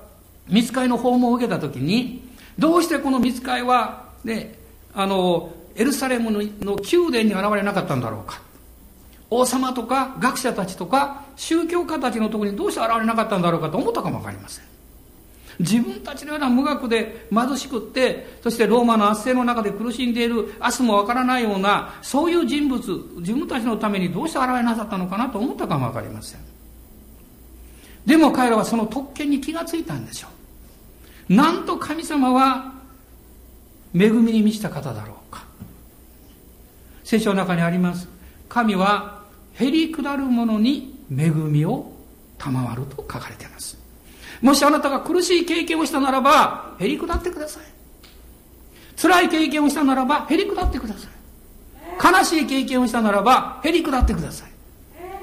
[0.49, 2.23] 見つかいの訪問を受けたときに、
[2.59, 4.59] どうしてこの見つかいは、ね、
[4.95, 8.41] あの、エルサレムの宮殿に現れなかったんだろうか。
[9.35, 14.65] 王様とか学者たちとか宗教家たちのところにどうして現れなかったんだろうかと思ったかもわかりません。
[15.59, 22.81] 自分たちのような無学で貧しくってそしてローマの圧政の中で苦しんでいる明日もわからないようなそういう人物
[23.19, 26.41] 自分たちのためにどうして現れなさったのかなと思ったかもわかりません。
[28.05, 30.29] でも彼らはその特権に気がついたんでしょ
[31.31, 31.35] う。
[31.35, 32.75] なんと神様は
[33.95, 35.45] 恵みに満ちた方だろうか。
[37.05, 38.09] 聖書の中にあります。
[38.49, 39.22] 神は
[39.55, 41.93] へり下る者に恵みを
[42.39, 43.79] 賜ると書かれています。
[44.41, 47.73] もしあなたが苦しい経験をしたならば、へり下ってください。
[49.03, 51.11] 辛い経験をしたならばへりくだってください
[52.19, 54.51] 悲しい経験をしたならばへりくだってください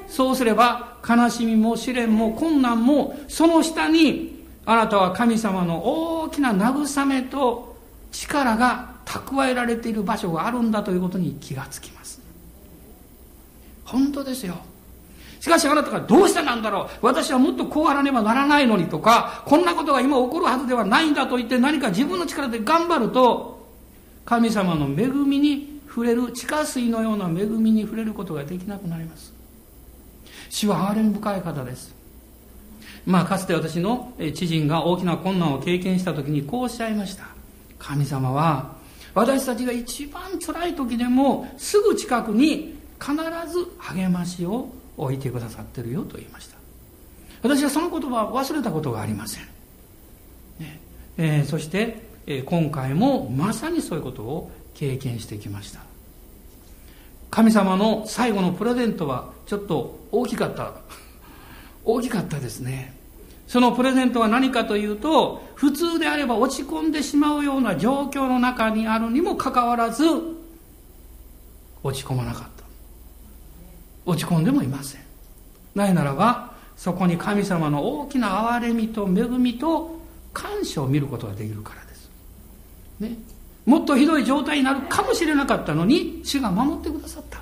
[0.07, 5.84] そうすれば悲しみも試練も困難もその下にあなたは神様の
[6.21, 7.77] 大きな慰めと
[8.11, 11.99] 力が蓄えられている場所があるんだということに気がつきます
[13.91, 14.55] 本当ですよ。
[15.39, 17.05] しかしあなたがどうしてなんだろう。
[17.05, 23.65] 私はもっとこうあらねばならないのにとかこんなことが今起こるはずではないんだと言って何か自分の力で頑張ると
[24.25, 29.33] 神様の恵みに触れる地下水のような恵みに触れることができなくなります。
[30.49, 31.95] 主は憐れみ深い方です。
[33.05, 37.23] まあかつて私の知人が大きな困難を経験した時にこうおっしゃいました。
[37.79, 38.75] 神様は
[39.13, 43.16] 私たちが一番辛い時でもすぐ近くに必
[43.52, 46.58] ず励ましを置いてくださってるよと言いました。
[47.41, 49.43] 私はその言葉を忘れたことがありません、
[50.60, 50.80] ね。
[51.18, 55.82] えー、そして、えー、今回もまさにそういうことを経験してきました。
[57.30, 60.74] 神様の最後のプレゼントはちょっと大きかった。
[61.86, 62.97] 大きかったですね。
[63.47, 70.04] そのプレゼントは何かというと普通であれば落ち込んでしまうような状況の中にあるにもかかわらず
[71.82, 72.59] 落ち込まなかった。
[74.10, 75.01] 落ち込んでもいません。
[75.76, 79.99] ないならばそこに神様の大きな憐れみと恵みと
[80.34, 82.10] 感謝を見ることができるからです、
[82.99, 83.18] ね、
[83.66, 87.41] もっとひどい状態になるかもしれなかったのに主が守ってくださった、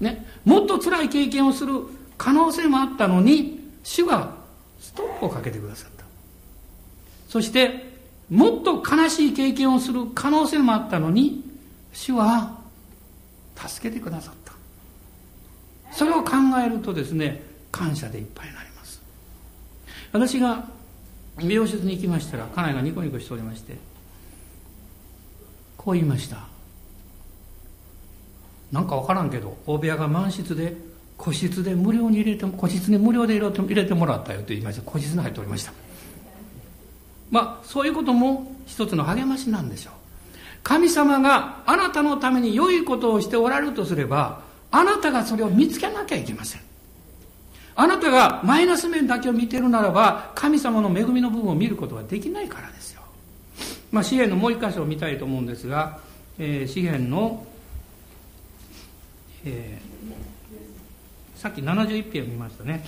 [0.00, 1.74] ね、もっと辛い経験をする
[2.16, 4.34] 可能性もあったのに主が
[4.80, 6.04] ストップをかけてくださった。
[7.28, 7.88] そして
[8.30, 11.44] もっと悲しい経験をする可能性もあったのに
[11.92, 12.58] 主は
[13.56, 14.37] 助けてくださった。
[15.92, 16.32] それを考
[16.64, 19.00] えるとですね感謝でいっぱいになります。
[20.12, 20.68] 私が
[21.38, 23.76] 美容室に行きましたら家内がニコニコしておりまして
[25.76, 26.46] こう言いました。
[28.72, 30.76] なんか分からんけど大部屋が満室で
[31.16, 35.72] 個室で無料に入れて個室に無料で入れてもらったよと言いました個室に入っておりました。
[37.30, 39.94] まあそういうことも一つの励ましなんでしょう。
[40.62, 46.60] 神様があなたのために良いことをしておられるとすればあなたがそれを見つけなきゃいけません。
[47.74, 53.02] あなたがマイナス面だけを見てるならば神様の恵みの部分を見ることはできないからですよ。
[53.92, 56.00] まあ詩篇のもう一箇所を見たいと思うんですが、
[56.38, 57.46] えー、詩篇の、
[59.44, 62.84] えー、さっき71編を見ましたね。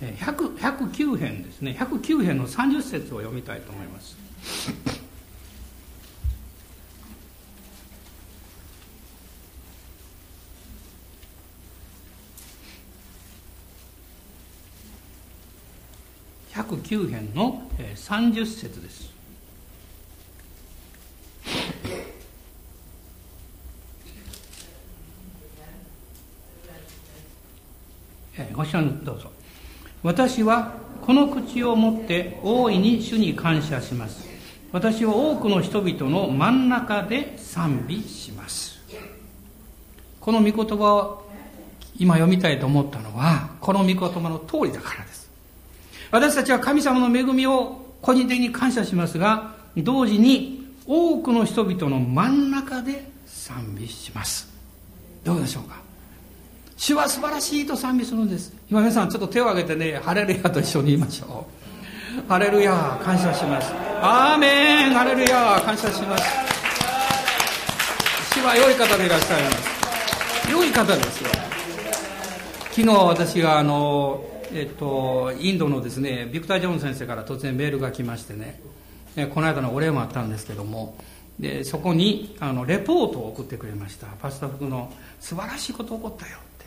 [0.00, 1.76] 100 109編ですね。
[1.78, 4.16] 109編の30節を読みたいと思います。
[16.88, 19.10] 9編の30節です。
[28.54, 29.30] ご視聴どうぞ。
[30.02, 30.72] 私は
[31.02, 34.26] この口をもって大いに主に感謝します。
[34.72, 38.78] 私は多くの人々の真ん中で賛美します。
[40.20, 41.28] この御言葉を
[41.98, 45.27] 今読みたいと思ったのは、この御言葉の通りだからです。
[46.10, 54.48] 私たちは神様の恵みを個人的に感謝しますが、同時に多くの人々の真ん中で賛美します。
[55.24, 55.76] どうでしょうか？
[56.76, 58.54] 主は素晴らしいと賛美するんです。
[58.70, 61.46] 今皆さんちょっと手を挙げてね、ハレルヤと一緒に言いましょ
[62.24, 62.28] う。
[62.28, 63.72] ハレルヤ、感謝します。
[64.00, 66.24] アーメン、ハレルヤ、感謝します。
[68.32, 70.50] 主は良い方でいらっしゃいます。
[70.50, 71.30] 良い方ですよ。
[72.70, 78.60] 昨日私があの、えっと、インドのですねビクター・ジョーン先生から突然メールが来ましてね、
[79.34, 80.96] この間のお礼もあったんですけども
[81.38, 84.08] でそこにあのレポートを送ってくれました。
[84.20, 86.66] パスタ服の素晴らしいこと起こったよって。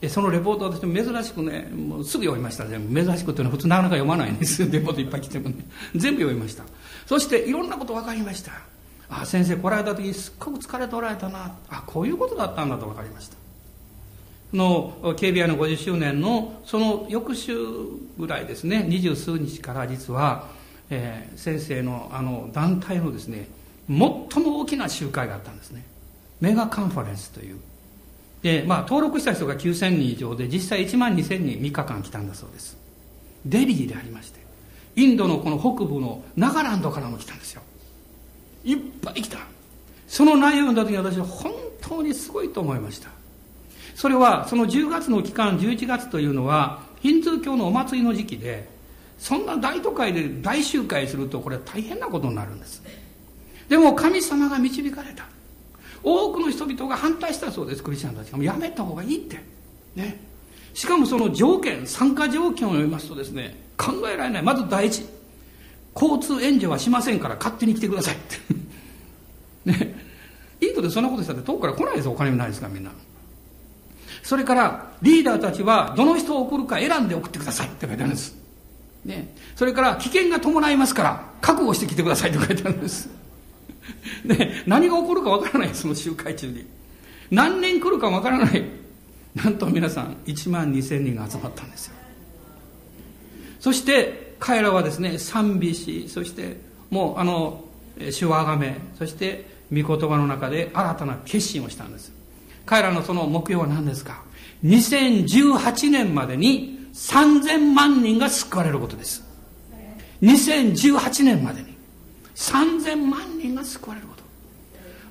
[0.00, 2.66] でそのレポートを私も珍しくねもうすぐ読みました。
[2.66, 3.04] 全部。
[3.04, 4.66] 珍しくっていうのは普通なかなか読まないんです。
[4.70, 5.64] レポートいっぱい来てもね。
[5.94, 6.64] 全部読みました。
[7.06, 8.52] そしていろんなこと分かりました。
[9.08, 11.54] あ先生来られた時にすっごく疲れておられたな。
[11.70, 13.37] あこういうことだったんだと分かりました。
[14.52, 17.54] の KBI の50周年のその翌週
[18.18, 20.46] ぐらいですね二十数日から実は、
[20.90, 23.48] えー、先生のあの団体のですね
[23.88, 25.84] 最も大きな集会があったんですね。
[26.40, 27.58] メガカンファレンスという。
[28.42, 32.76] で、まあ、登録した人が9000人以上で実際1万2000人3日間来たんだそうです。
[33.44, 34.40] デリーでありまして
[34.96, 37.62] インドのこの北部のナガランドからも来たんですよ。
[38.64, 39.38] いっぱい来た。
[40.06, 43.08] その内容を読んだ時に私は本当にすごいと思いました。
[43.98, 48.68] それはその10月の期間11月というのはヒンズー教のお祭りの時期で
[49.18, 52.80] そんな大都会で大集会するとこれは大変なことになるんです。
[53.68, 55.24] でも神様が導かれた。
[56.04, 58.38] 多くの人々が反対したそうですクリスチャンたちが。
[58.38, 59.40] やめた方がいいって。
[59.96, 60.20] ね。
[60.74, 64.42] しかもその条件参加条件を読みますとですね考えられない。
[64.44, 65.04] まず第一
[65.96, 68.18] 交通援助はしませんから勝手に来てくださいっ
[69.64, 69.72] て。
[69.72, 70.06] ね。
[70.60, 72.92] インドでそんなことしたって遠くから来ないですお金もないですからみんな。
[74.22, 78.36] それからリーダーたちはどの人を送るか選んで送ってくださいって書いてあるんです。
[79.04, 83.08] ね、それから危険が伴いますから覚悟してきてくださいって書いてあるんです。
[84.24, 86.66] ね、何が起こるかわからないその集会中に。
[87.30, 88.64] 何年来るかわからない。
[89.34, 91.94] なんと皆さん1万2000人が集まったんですよ。
[93.60, 96.56] そして彼らはですね賛美しそして
[96.90, 97.64] もうあの
[98.10, 102.12] 主をあがめそして御言葉の中で新たな決心をしたんです
[102.68, 104.22] 彼らのその目標は何ですか
[104.62, 109.24] ？2018年までに3000万人が救われることです。
[110.20, 111.74] 2018年までに
[112.34, 114.22] 3000万人が救われること。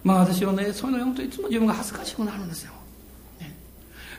[0.03, 2.71] まあ私はねそういうの読むといつも自分が恥ずかしくなるんですよ、
[3.39, 3.55] ね、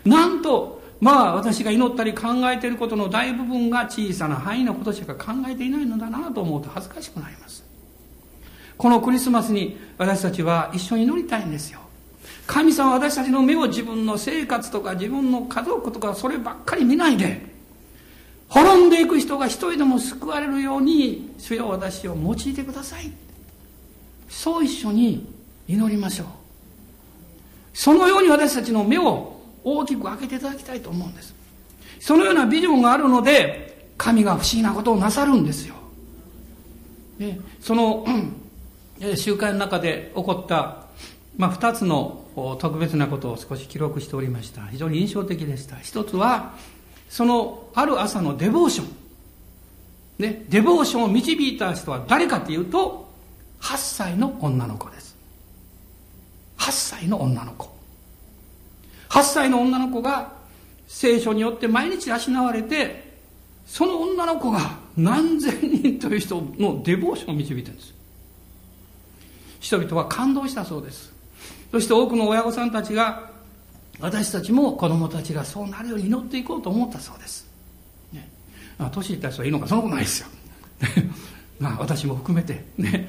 [0.05, 7.65] なんとまあ私が祈ったり考えていることの大部分が小さな範囲のことしか考えていないのだなと思うと恥ずかしくなります。
[8.77, 11.81] このクリスマスに私たちは一緒に祈りたいんですよ。
[12.49, 17.43] 神様は私たちの目を自分の生活とか自分の家族とかそればっかり見ないで
[18.49, 23.13] 滅んでいく人が一人でも救われるように主よ私を用いてください。
[24.31, 25.31] そう一緒に
[25.69, 26.27] 祈りましょう。
[27.75, 31.35] そのように私たちの目を大きく開けていただきたいと思うんです。
[32.01, 35.75] そのようなビジョンがあるので神が不思議なことをなさるんですよ、
[37.19, 38.07] ね、その、
[39.17, 40.89] 集会の中で起こった
[41.39, 42.25] まあ、2つの
[42.61, 44.67] 特別なことを少し記録しておりました。
[44.67, 45.77] 非常に印象的でした。
[45.77, 46.55] 一つは
[47.09, 48.89] そのある朝のデボーション。
[50.19, 53.09] ねデボーションを導いた人は誰かというと
[53.61, 55.17] 8歳の女の子です。
[56.59, 57.71] 8歳の女の子。
[59.09, 60.33] 8歳の女の子が
[60.87, 63.09] 聖書によって毎日養われて
[63.67, 67.95] その女の子が何千人という人のデボーションを導いてるんです。
[69.61, 71.13] 人々は感動したそうです。
[71.71, 73.31] そして多くの親御さんたちが
[74.01, 77.47] 私たちも子供たちがそうなるように祈っていこうと思ったそうです。
[78.13, 78.29] ね、
[78.79, 80.29] あ、年いった人はいいのかそんなことないですよ。
[81.59, 83.09] まあ私も含めてね、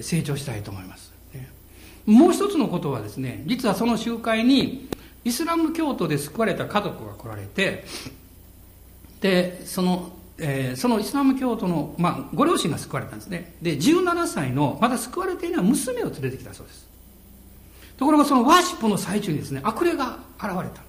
[0.00, 1.12] 成長したいと思います。
[1.32, 1.48] ね、
[2.06, 4.88] もう一つのことはですね、実はその集会に
[5.24, 7.84] イスラム教徒で救われた家族が来られて、
[9.20, 13.54] で、その、えー、そのイスラム教徒の、まあ、ご両親が救われたんですね。
[13.62, 16.83] で、17歳のまだ救われていない娘を連れてきたそうです。
[17.96, 20.82] ところがそのワーシップの最中にですね、悪霊が現れた。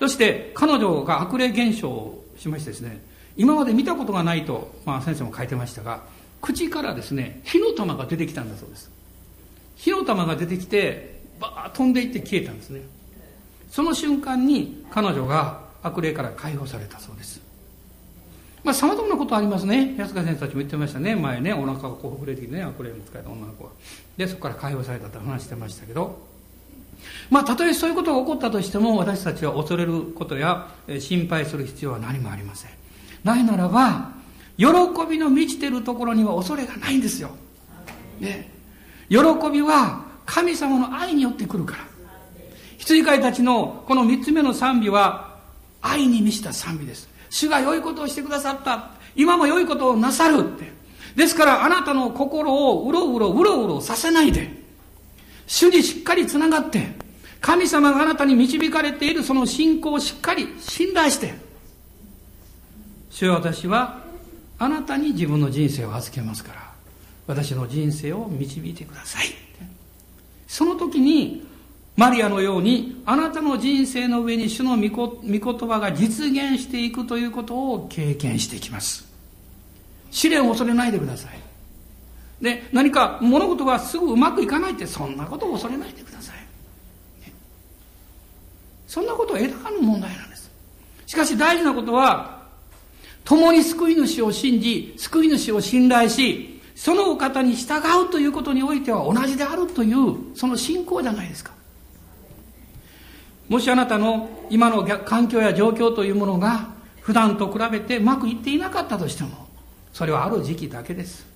[0.00, 3.02] そして彼女が悪霊現象をしましてですね、
[3.36, 6.02] 今まで見たことがないと、まあ先生も書いてましたが、
[6.40, 8.90] 口からですね、火の玉が出てきたんだそうです。
[9.76, 12.82] 火の玉が出てきて、バー飛んでいって消えたんですね。
[13.70, 17.47] その瞬間に彼女が悪霊から解放されたそうです。
[18.64, 19.94] まあ、様々なことありますね。
[19.96, 21.14] 安川先生たちも言ってましたね。
[21.14, 23.70] 前ね、お腹がこう膨れてきてね、悪霊に使えた女の子が。
[24.16, 26.26] で、そこから解放されたと話してましたけど、
[27.30, 32.70] まあ、たとえそういうことが起こったとしても、私たちは恐れることや心配する必要は何もありません。
[33.24, 34.12] ないならば、
[34.56, 34.66] 喜
[35.08, 37.30] びの満ちてるところには恐れがないんですよ。
[38.18, 38.50] ね。
[39.08, 39.18] 喜
[39.52, 41.84] びは神様の愛によって来るから。
[42.78, 45.36] 羊飼いたちのこの三つ目の賛美は
[45.80, 47.08] 愛に満ちた賛美です。
[47.30, 48.90] 主が良いことをしてくださった。
[49.14, 50.72] 今も良いことをなさるって。
[51.16, 54.50] ですからあなたの心をうろうろうろうろさせないで、
[55.46, 56.96] 主にしっかりつながって、
[57.40, 61.34] 神様があなたに導かれているその信仰をしっかり信頼して、
[63.10, 64.00] 主よ私は
[64.58, 66.72] あなたに自分の人生を預けますから、
[67.26, 69.26] 私の人生を導いてください。
[70.46, 71.47] その時に
[71.98, 79.04] マリアのようにあなたの人生の上に主の御言葉が実現していくということを経験していきます。
[80.12, 81.40] 試練を恐れないでください。
[82.40, 86.36] で、何か物事がすぐうまくいかないってそんなことを恐れないでください。
[87.26, 87.32] ね、
[88.86, 90.48] そんなことは枝葉の問題なんです。
[91.04, 92.46] しかし大事なことは、
[93.24, 101.57] 共に救い主を信じ、救い主を信頼し、そのお方に従うということにおいては同じであるという、その信仰じゃないですか。
[103.48, 106.68] もしあなたの今の環境や状況というものが
[107.00, 109.48] 普段と比べてうまくいっていなかったとしても
[109.92, 111.26] それはある時期だけです。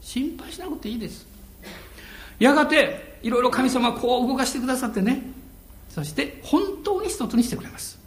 [0.00, 1.26] 心配しなくていいです。
[2.38, 5.22] やがていろいろ神様はこう動かしてくださってね。
[5.88, 7.98] そして本当に一つにしてくれます。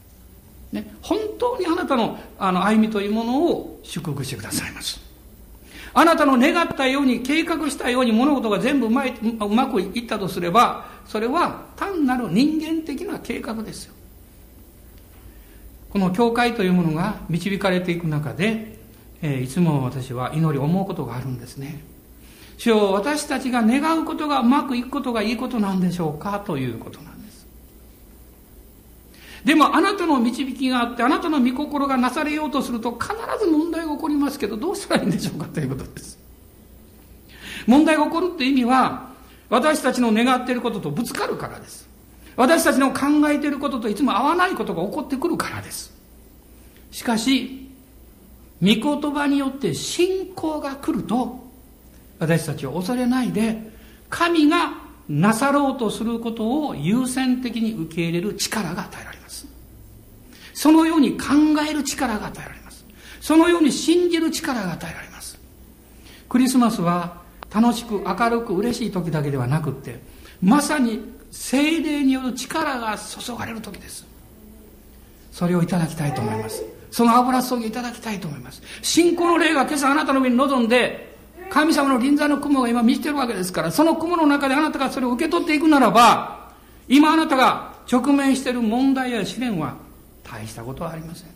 [0.71, 5.10] ね、本当にあなたのあの歩みというものを祝福してくださいます。
[5.93, 13.93] あなたの願ったように計画したように物事が全部うまいうまくいったとすればそれは単なる人間的な計画ですよ。
[15.89, 18.79] この教会というものが導かれていく中で、
[19.21, 21.83] えー、いつも私は祈り思うことがあるんですね。
[22.57, 26.39] 主よ私たちが願うことがうまくいくことがいいことなんでしょうか？
[26.39, 27.20] ということなんです。
[29.43, 33.13] でもあなたの導きがあってあなたの御心がなされようとすると必
[33.43, 36.19] ず問題が起こりますけどどうしたらいいんでしょうかということです
[37.65, 39.09] 問題が起こるって意味は
[39.49, 41.91] 私たちの願っていることとぶつかるからです
[42.35, 45.93] 私たちの考えていることといつも合わないことが起こってくるからです。
[46.91, 47.69] しかし、
[48.61, 51.39] 御言葉によって信仰が来ると、
[52.19, 53.71] 私たちは恐れないで、
[54.09, 54.73] 神が
[55.09, 59.20] なさろうとすることを優先的に受け入れる力が与えられます。
[60.61, 61.27] そのように考
[61.67, 62.85] える力が与えられます。
[63.19, 65.39] そのように信じる力が与えられます。
[66.29, 69.99] クリスマスは楽しく明るく嬉しい時だけではなくって、
[70.39, 71.01] まさに
[71.31, 74.05] 精霊による力が注がれる時です
[75.31, 81.15] それをいただきたいと思いますその油注ぎいただきたいと思います信仰の霊が今朝あなたの上に臨んで
[81.49, 86.51] 神様の臨在の雲が今満ちてるわけですからその雲の中であなたがそれを受け取っていくならば
[86.87, 89.75] 今あなたが直面している問題や試練は
[90.31, 91.29] 大したことはありません。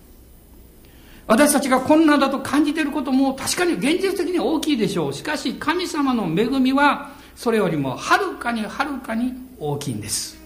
[1.27, 5.13] 私たちが困難だと感じていることも確かに現実的に大きいでしょう。
[5.13, 10.37] しかし神様の恵みはそれよりもはるかにはるかに大きいんです。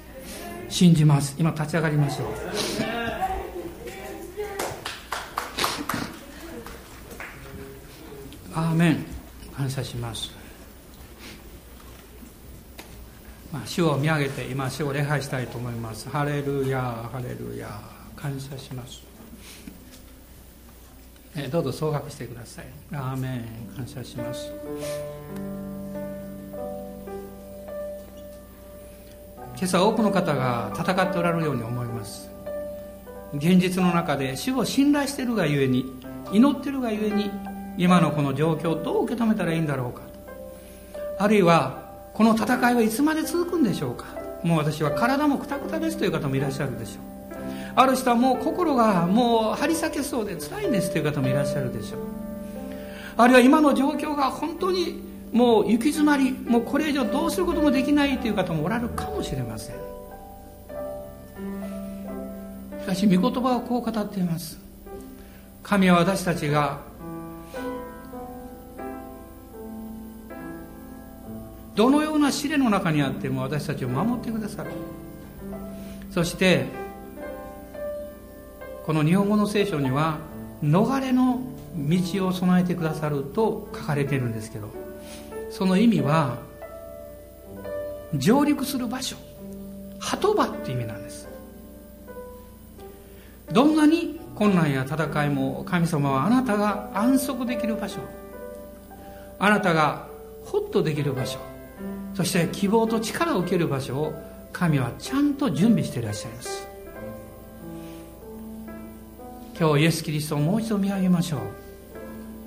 [0.70, 1.36] 信じます。
[1.38, 2.28] 今立ち上がりましょう。
[8.56, 9.06] アーメン。
[9.56, 10.32] 感謝します。
[13.52, 16.08] まあ、主を見上げて今主を礼拝したいと思います。
[16.08, 16.80] ハレルヤ
[17.12, 19.02] ハレルヤ感謝します。
[21.38, 22.66] えどうぞ総額してください。
[22.92, 24.52] アーメン感謝します。
[29.56, 32.30] 今朝多くの方が戦っておられるように思います。
[33.34, 35.86] 現実の中で主を信頼しているがゆえに
[36.34, 37.32] 祈っているがゆえに
[37.78, 40.02] 今のこの状況をどう受け止めたらいいんだろうか。
[41.20, 44.08] あるいはこの戦いはいつまで続くんでしょうか。
[44.44, 47.09] もう私は体もくたくたですという方もいらっしゃるでしょう。
[47.76, 52.00] ある人はもう心がもう張り裂けそうで辛いんですという方もいらっしゃるでしょう。
[53.18, 55.02] あるいは今の状況が本当に
[55.32, 59.76] もう行き詰まりもうこれ以上どうすることもできないという方もおられるかもしれません。
[62.82, 64.60] しかし御言葉はこう語っています。
[65.62, 66.80] 神は私たちが
[71.76, 74.72] どのような試練の中にあっても私たちを守ってくださる。
[76.12, 76.66] そして
[78.90, 80.18] この日本語の聖書には
[80.64, 81.44] 逃れの
[81.78, 84.72] 道を備えてくださると書かれてるんですけど
[85.52, 86.40] その意味は
[88.16, 89.16] 上陸する場所
[90.00, 91.30] 鳩場って意味なんです。
[93.52, 98.00] どんなに困難や戦いも神様はあなたが安息できる場所
[99.38, 100.08] あなたが
[100.46, 101.38] ホッとできる場所
[102.16, 104.14] そして希望と力を受ける場所を
[104.52, 106.79] 神はちゃんと準備していらっしゃいます。
[109.60, 111.42] 今日イエス・キリストをもう一度見上げましょう。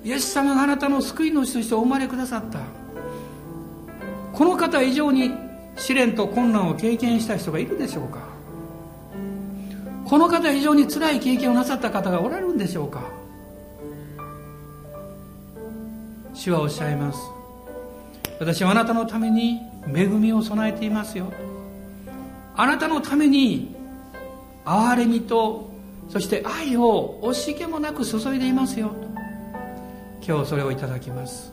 [0.07, 2.59] イエス様があなたの救い主としてお生まれくださった。
[4.33, 5.31] この方以上に
[5.75, 8.33] 試練と困難を経験した人がいるでしょうか。
[10.05, 13.03] この方以上に辛い経験をなさった方がおられるんでしょうか。
[16.33, 17.19] 主はおっしゃいます。
[18.39, 21.31] 私はあなたのために恵みを備えていますよ。
[22.55, 23.75] あなたのために
[24.65, 25.72] 憐れみと
[26.13, 28.91] そして愛を惜しげもなく注いでいますよ。
[30.21, 31.51] 今日それをいただきます。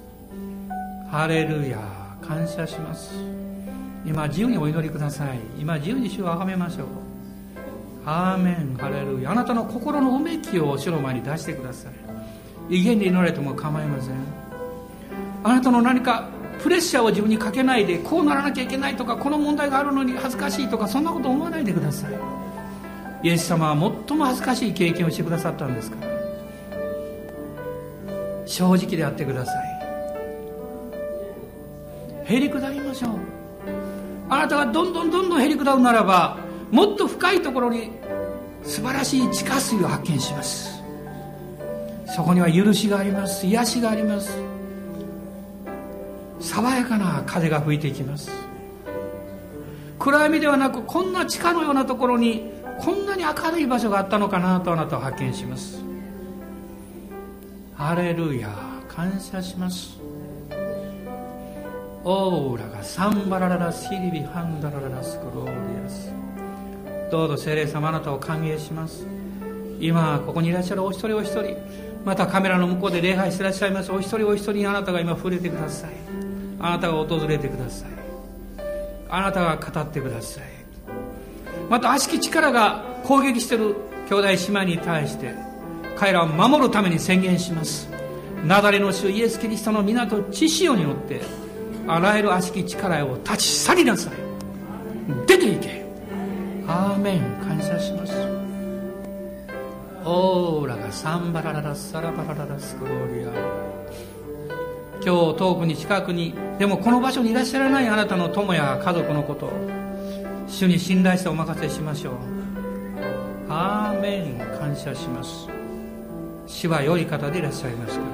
[1.11, 1.79] ハレルヤ。
[2.21, 3.11] 感謝します。
[4.05, 5.39] 今自由にお祈りください。
[5.59, 6.87] 今自由に主を崇めましょう。
[8.05, 8.77] アーメン。
[8.77, 9.31] ハレルヤ。
[9.31, 11.89] あなたの心のうめきを主の前に出してくださ
[12.69, 12.77] い。
[12.77, 14.15] 威厳で祈られても構いません。
[15.43, 16.29] あなたの何か
[16.63, 22.50] プレッシャーを自分にかけないでこうならなきゃいけないとかこの問題があるのに恥ずかしいとかそんなこと思わないでください。
[23.23, 26.11] イエス様は最も恥ずかしい経験をしてくださったんですから。
[28.47, 29.55] 正直であってください。
[32.35, 33.11] へりくだりましょう。
[34.29, 36.39] あなたがどんどんどんどんへりくだるならば
[36.71, 37.91] もっと深いところに
[38.63, 40.81] 素晴らしい地下水を発見します。
[42.07, 43.47] そこには許しがあります。
[43.47, 44.37] 癒しがあります。
[46.41, 48.31] 爽やかな風が吹いていきます。
[49.99, 52.51] 暗闇ではなくこんな地下のようなところに
[52.83, 55.83] こんなに明るい場所があったのかなとあなたは発見します。
[57.75, 58.49] ハレルヤ
[58.89, 59.99] 感謝します。
[62.05, 62.83] オーラが。
[62.83, 66.13] サンバラララシリビハンダラララスクローリアス
[67.11, 69.07] どうぞ聖霊様あなたを歓迎します。
[69.79, 70.83] 今ここにいらっしゃる。
[70.83, 71.57] お一人お一人。
[72.05, 73.93] またカメラの向こうで礼拝していらっしゃいます。
[73.93, 74.67] お一人お一人に。
[74.67, 75.91] あなたが今触れてください。
[76.61, 77.89] あなたが訪れてください。
[79.11, 80.60] あなたが語ってください。
[81.71, 83.77] また悪しき力が攻撃している
[84.09, 85.33] 兄弟姉妹に対して
[85.97, 87.89] 彼らを守るために宣言します。
[88.45, 91.21] なだれの主イエス・キリストの港知識によって
[91.87, 94.15] あらゆる悪しき力を立ち去りなさい。
[95.27, 95.85] 出ていけ。
[96.67, 97.21] アーメン。
[97.47, 98.15] 感謝します。
[100.05, 103.31] オーラがサンバラララサラバラララスクローリア。
[105.05, 109.51] 今日遠くに近くにでもこの場所にいらっしゃらないあなたの友や家族のこと
[110.51, 112.15] 主に信頼してお任せしましょう。
[113.49, 114.39] アーメン。
[114.59, 115.49] 感謝します。
[116.47, 118.11] 主は良い方でいらっしゃいますから。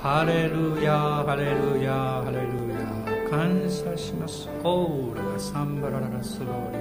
[0.00, 0.92] ハレルヤ
[1.26, 3.28] ハレルヤハレルヤ。
[3.28, 4.48] 感謝します。
[4.64, 6.78] オーラがサンバラララスローリ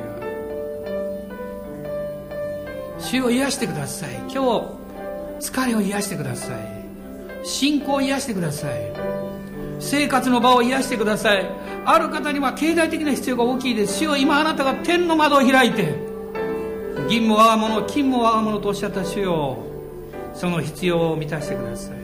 [2.96, 3.02] ア。
[3.02, 4.16] 主を癒してください。
[4.30, 4.40] 今日
[5.42, 6.88] 疲れを癒してください。
[7.44, 9.17] 信仰を癒してください。
[9.80, 11.50] 生活の場を癒してください。
[11.86, 14.00] ある方には経済的な必要が大きいです。
[14.00, 15.96] 主よ今あなたが天の窓を開いて。
[17.10, 19.58] 銀も我が物金も我が物とおっしゃった主よ。
[20.34, 21.98] その必要を満たしてください。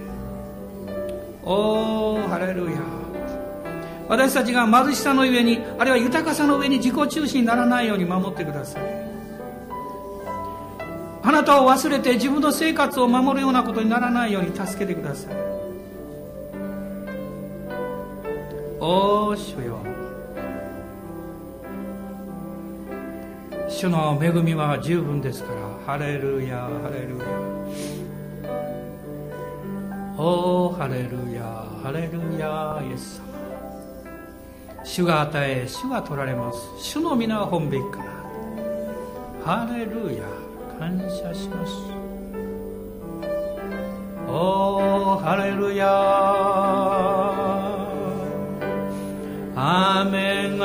[1.44, 2.78] おーハレルヤ。
[4.08, 8.84] 私たちが貧しさの上にあるいは豊かさの上に自己中心にならないように守ってください。
[11.26, 15.53] あなたを忘れて自分の生活を守るようなことにならないように助けてください。
[18.86, 19.80] おー主よ
[23.70, 27.26] 主の恵みは十分ですからハレルヤハレルヤ
[30.18, 31.44] おーハレルヤ
[31.82, 33.24] ハレルヤイエス様
[34.84, 38.04] 主が与え主が取られます主の皆は本べきから
[39.46, 40.26] ハレルヤ
[40.78, 41.72] 感謝します
[44.28, 47.33] おーハレルヤ
[49.56, 50.58] アーメン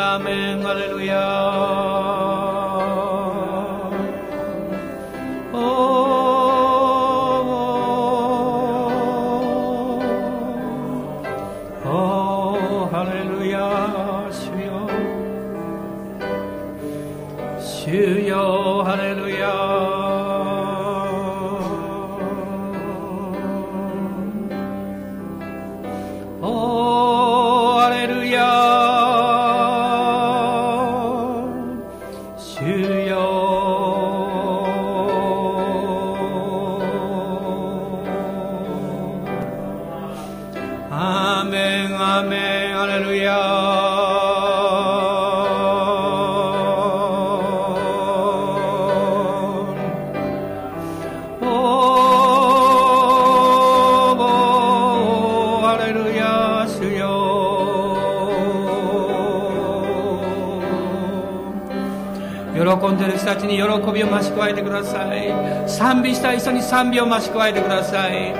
[63.29, 63.63] たちに喜
[63.93, 65.35] びを増し加えてください。
[65.69, 68.35] 賛美したい人に賛美を増し加えてください。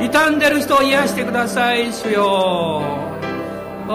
[0.00, 1.92] 傷んでる人を癒してください。
[1.92, 2.82] 主よ。
[3.86, 3.94] おー。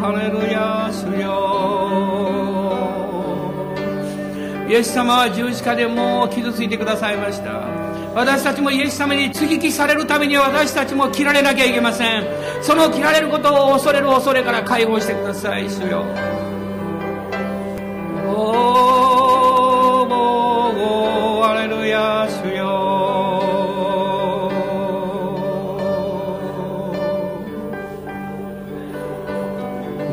[0.00, 0.90] ハレルヤ。
[0.92, 1.24] 主よ。
[4.68, 7.62] イエス様は十字架でもう傷ついてくださいました。
[8.14, 12.24] 私たちもイエス様に追撃されるためには私たちも切られなきゃいけません。
[12.64, 16.02] その切られることを恐れる恐れから解放してください主よ。
[18.26, 20.14] おー
[20.78, 22.64] おーハレルヤ主よ。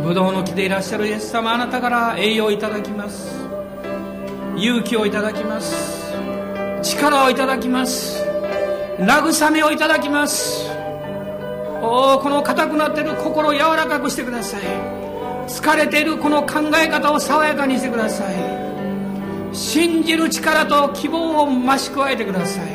[0.04, 3.34] ブドウの木でいらっしゃるイエス様あなたから栄養をいただきます。
[4.58, 6.12] 勇気をいただきます。
[6.84, 8.22] 力をいただきます。
[9.00, 10.61] 慰めをいただきます。
[11.94, 14.62] おおこの硬くなっている心を柔らかくしてください。
[15.46, 18.36] 疲れているこの考え方を爽やかにしてください。
[19.54, 22.68] 信じる力と希望を増し加えてください。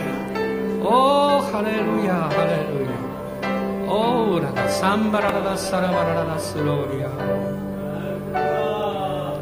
[0.83, 3.91] おおハレルヤハレルヤ。
[3.91, 7.09] オーラがサンバラララサラバラララスローリア。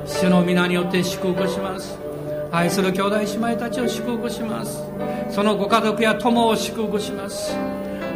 [0.07, 1.99] 主の皆によって祝福します。
[2.53, 4.85] 愛する兄弟姉妹たちを祝福します。
[5.31, 7.57] そのご家族や友を祝福します。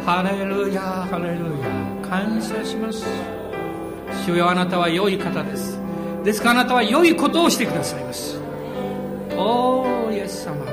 [0.09, 1.69] ハレルヤハレルヤ。
[2.01, 3.05] 感謝します。
[4.25, 5.77] 主よあなたは良い方です。
[6.23, 8.41] ですからあなたは良いことをしてくださいます。
[9.37, 10.65] おーイエス様。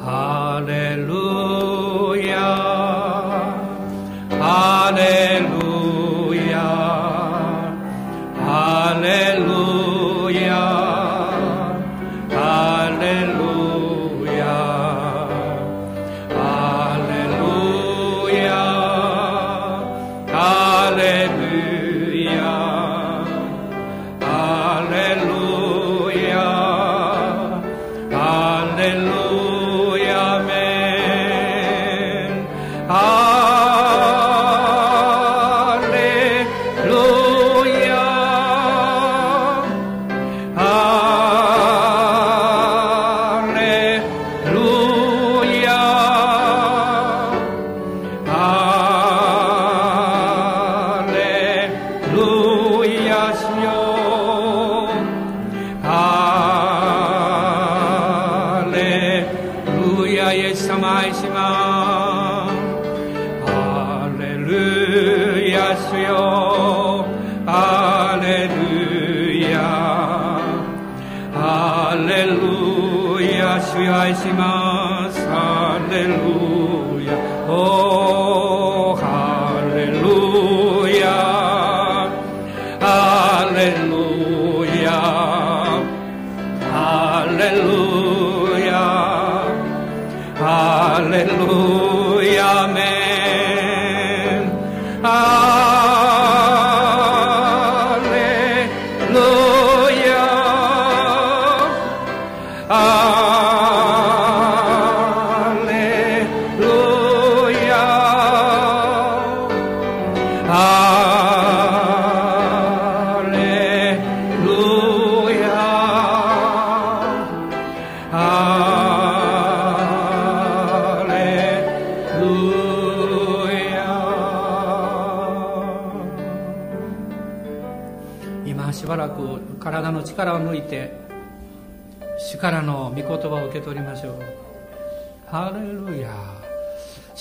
[0.00, 2.99] ハレルヤ。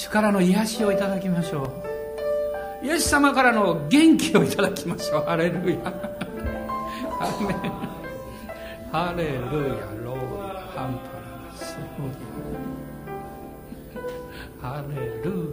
[0.10, 1.72] 主からの癒しをいただきましょ
[2.82, 2.86] う。
[2.86, 5.22] イエス様からの元気をいただきましょう。
[5.22, 5.78] ハレルヤ。
[7.20, 7.58] アメン。
[8.92, 9.44] ハレルヤ。
[10.04, 10.60] ローヤ。
[10.74, 11.78] ハンパラス。
[14.60, 15.49] ハレルヤ。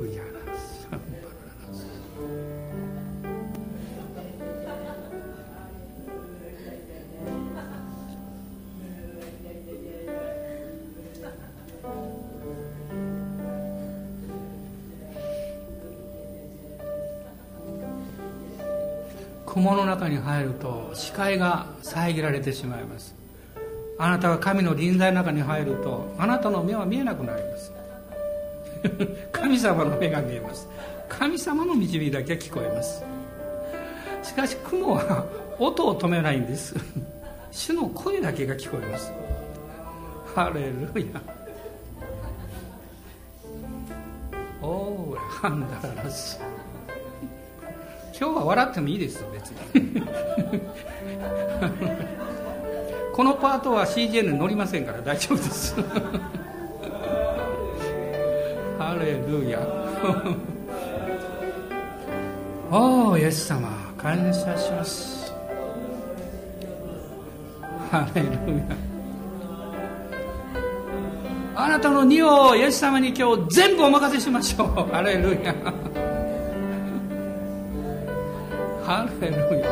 [20.44, 23.14] の中に入ると視界が遮られてしまいます。
[23.98, 27.72] あなたが神の臨在の中に入るとあなたの目は見えなくなります。
[29.32, 30.68] 神様の目が見えます。
[31.08, 33.02] 神様の導きだけ聞こえます。
[34.22, 35.24] しかし雲は
[35.58, 36.74] 音を止めないんです。
[37.50, 39.12] 主の声だけが聞こえます。
[40.34, 41.20] ハレルヤ。
[44.60, 46.40] おーハンダララス
[48.18, 49.58] 今日は笑ってもいいですよ別に。
[53.12, 55.76] このパートは CGN に乗りませんから大丈夫です。
[58.78, 59.60] ハレルヤ。
[62.72, 65.30] おおイエス様感謝します。
[67.90, 68.38] ハレルヤ。
[71.54, 74.92] あなたの荷をイエス様に今日全部お任せしましょう。
[74.92, 75.54] ハレルヤ。
[78.86, 79.66] ハレルヤ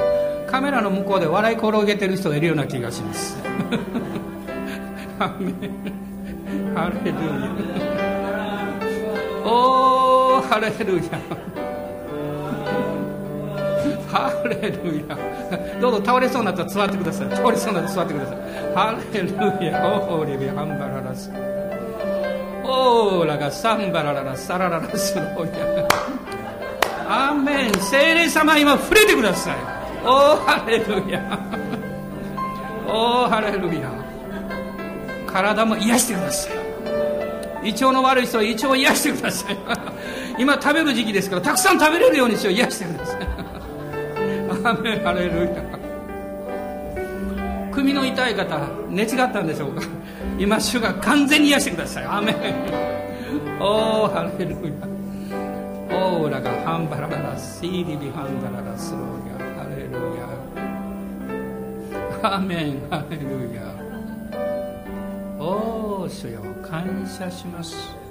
[0.50, 3.38] カメラの向こうで笑い転げてる人がいるような気がします。
[5.20, 5.54] アメン
[6.74, 7.22] ハレルヤ
[9.44, 11.02] おーハレルヤ
[14.10, 15.16] ハレルヤ
[15.80, 17.30] どうぞ倒れそうになったら座ってください。
[17.36, 18.36] 倒れそうになったら座ってください。
[18.74, 19.28] ハレル
[19.64, 21.30] ヤオーレビハンバララス
[22.64, 25.86] オーラがサンバラララサラララスローヤ
[27.14, 27.74] アーメン。
[27.74, 29.56] 聖霊様今触れてください。
[30.04, 31.38] おーハレルヤ。
[32.88, 33.92] おーハレルヤ。
[35.26, 36.50] 体も癒してくださ
[37.62, 37.68] い。
[37.68, 39.56] 胃腸の悪い人は胃腸を癒してください。
[40.38, 42.52] 今食べる時期ですからたくさん食べれるようにしよう。
[42.52, 43.20] 癒してください。
[44.64, 45.04] アーメン。
[45.04, 45.62] ハレルヤ。
[47.72, 48.58] 首の痛い方
[48.88, 49.82] 寝違ったんでしょうか。
[50.36, 52.04] 今主が完全に癒してください。
[52.04, 52.36] アーメン。
[53.62, 54.93] おーハレルヤ。
[56.16, 59.02] おーハンバラバラシーリビハンダララスロー
[59.32, 60.28] ヤハレルヤ。
[62.22, 62.88] アーメン。
[62.88, 63.74] ハレルヤ。
[65.40, 66.40] おお主よ。
[66.62, 68.03] 感謝します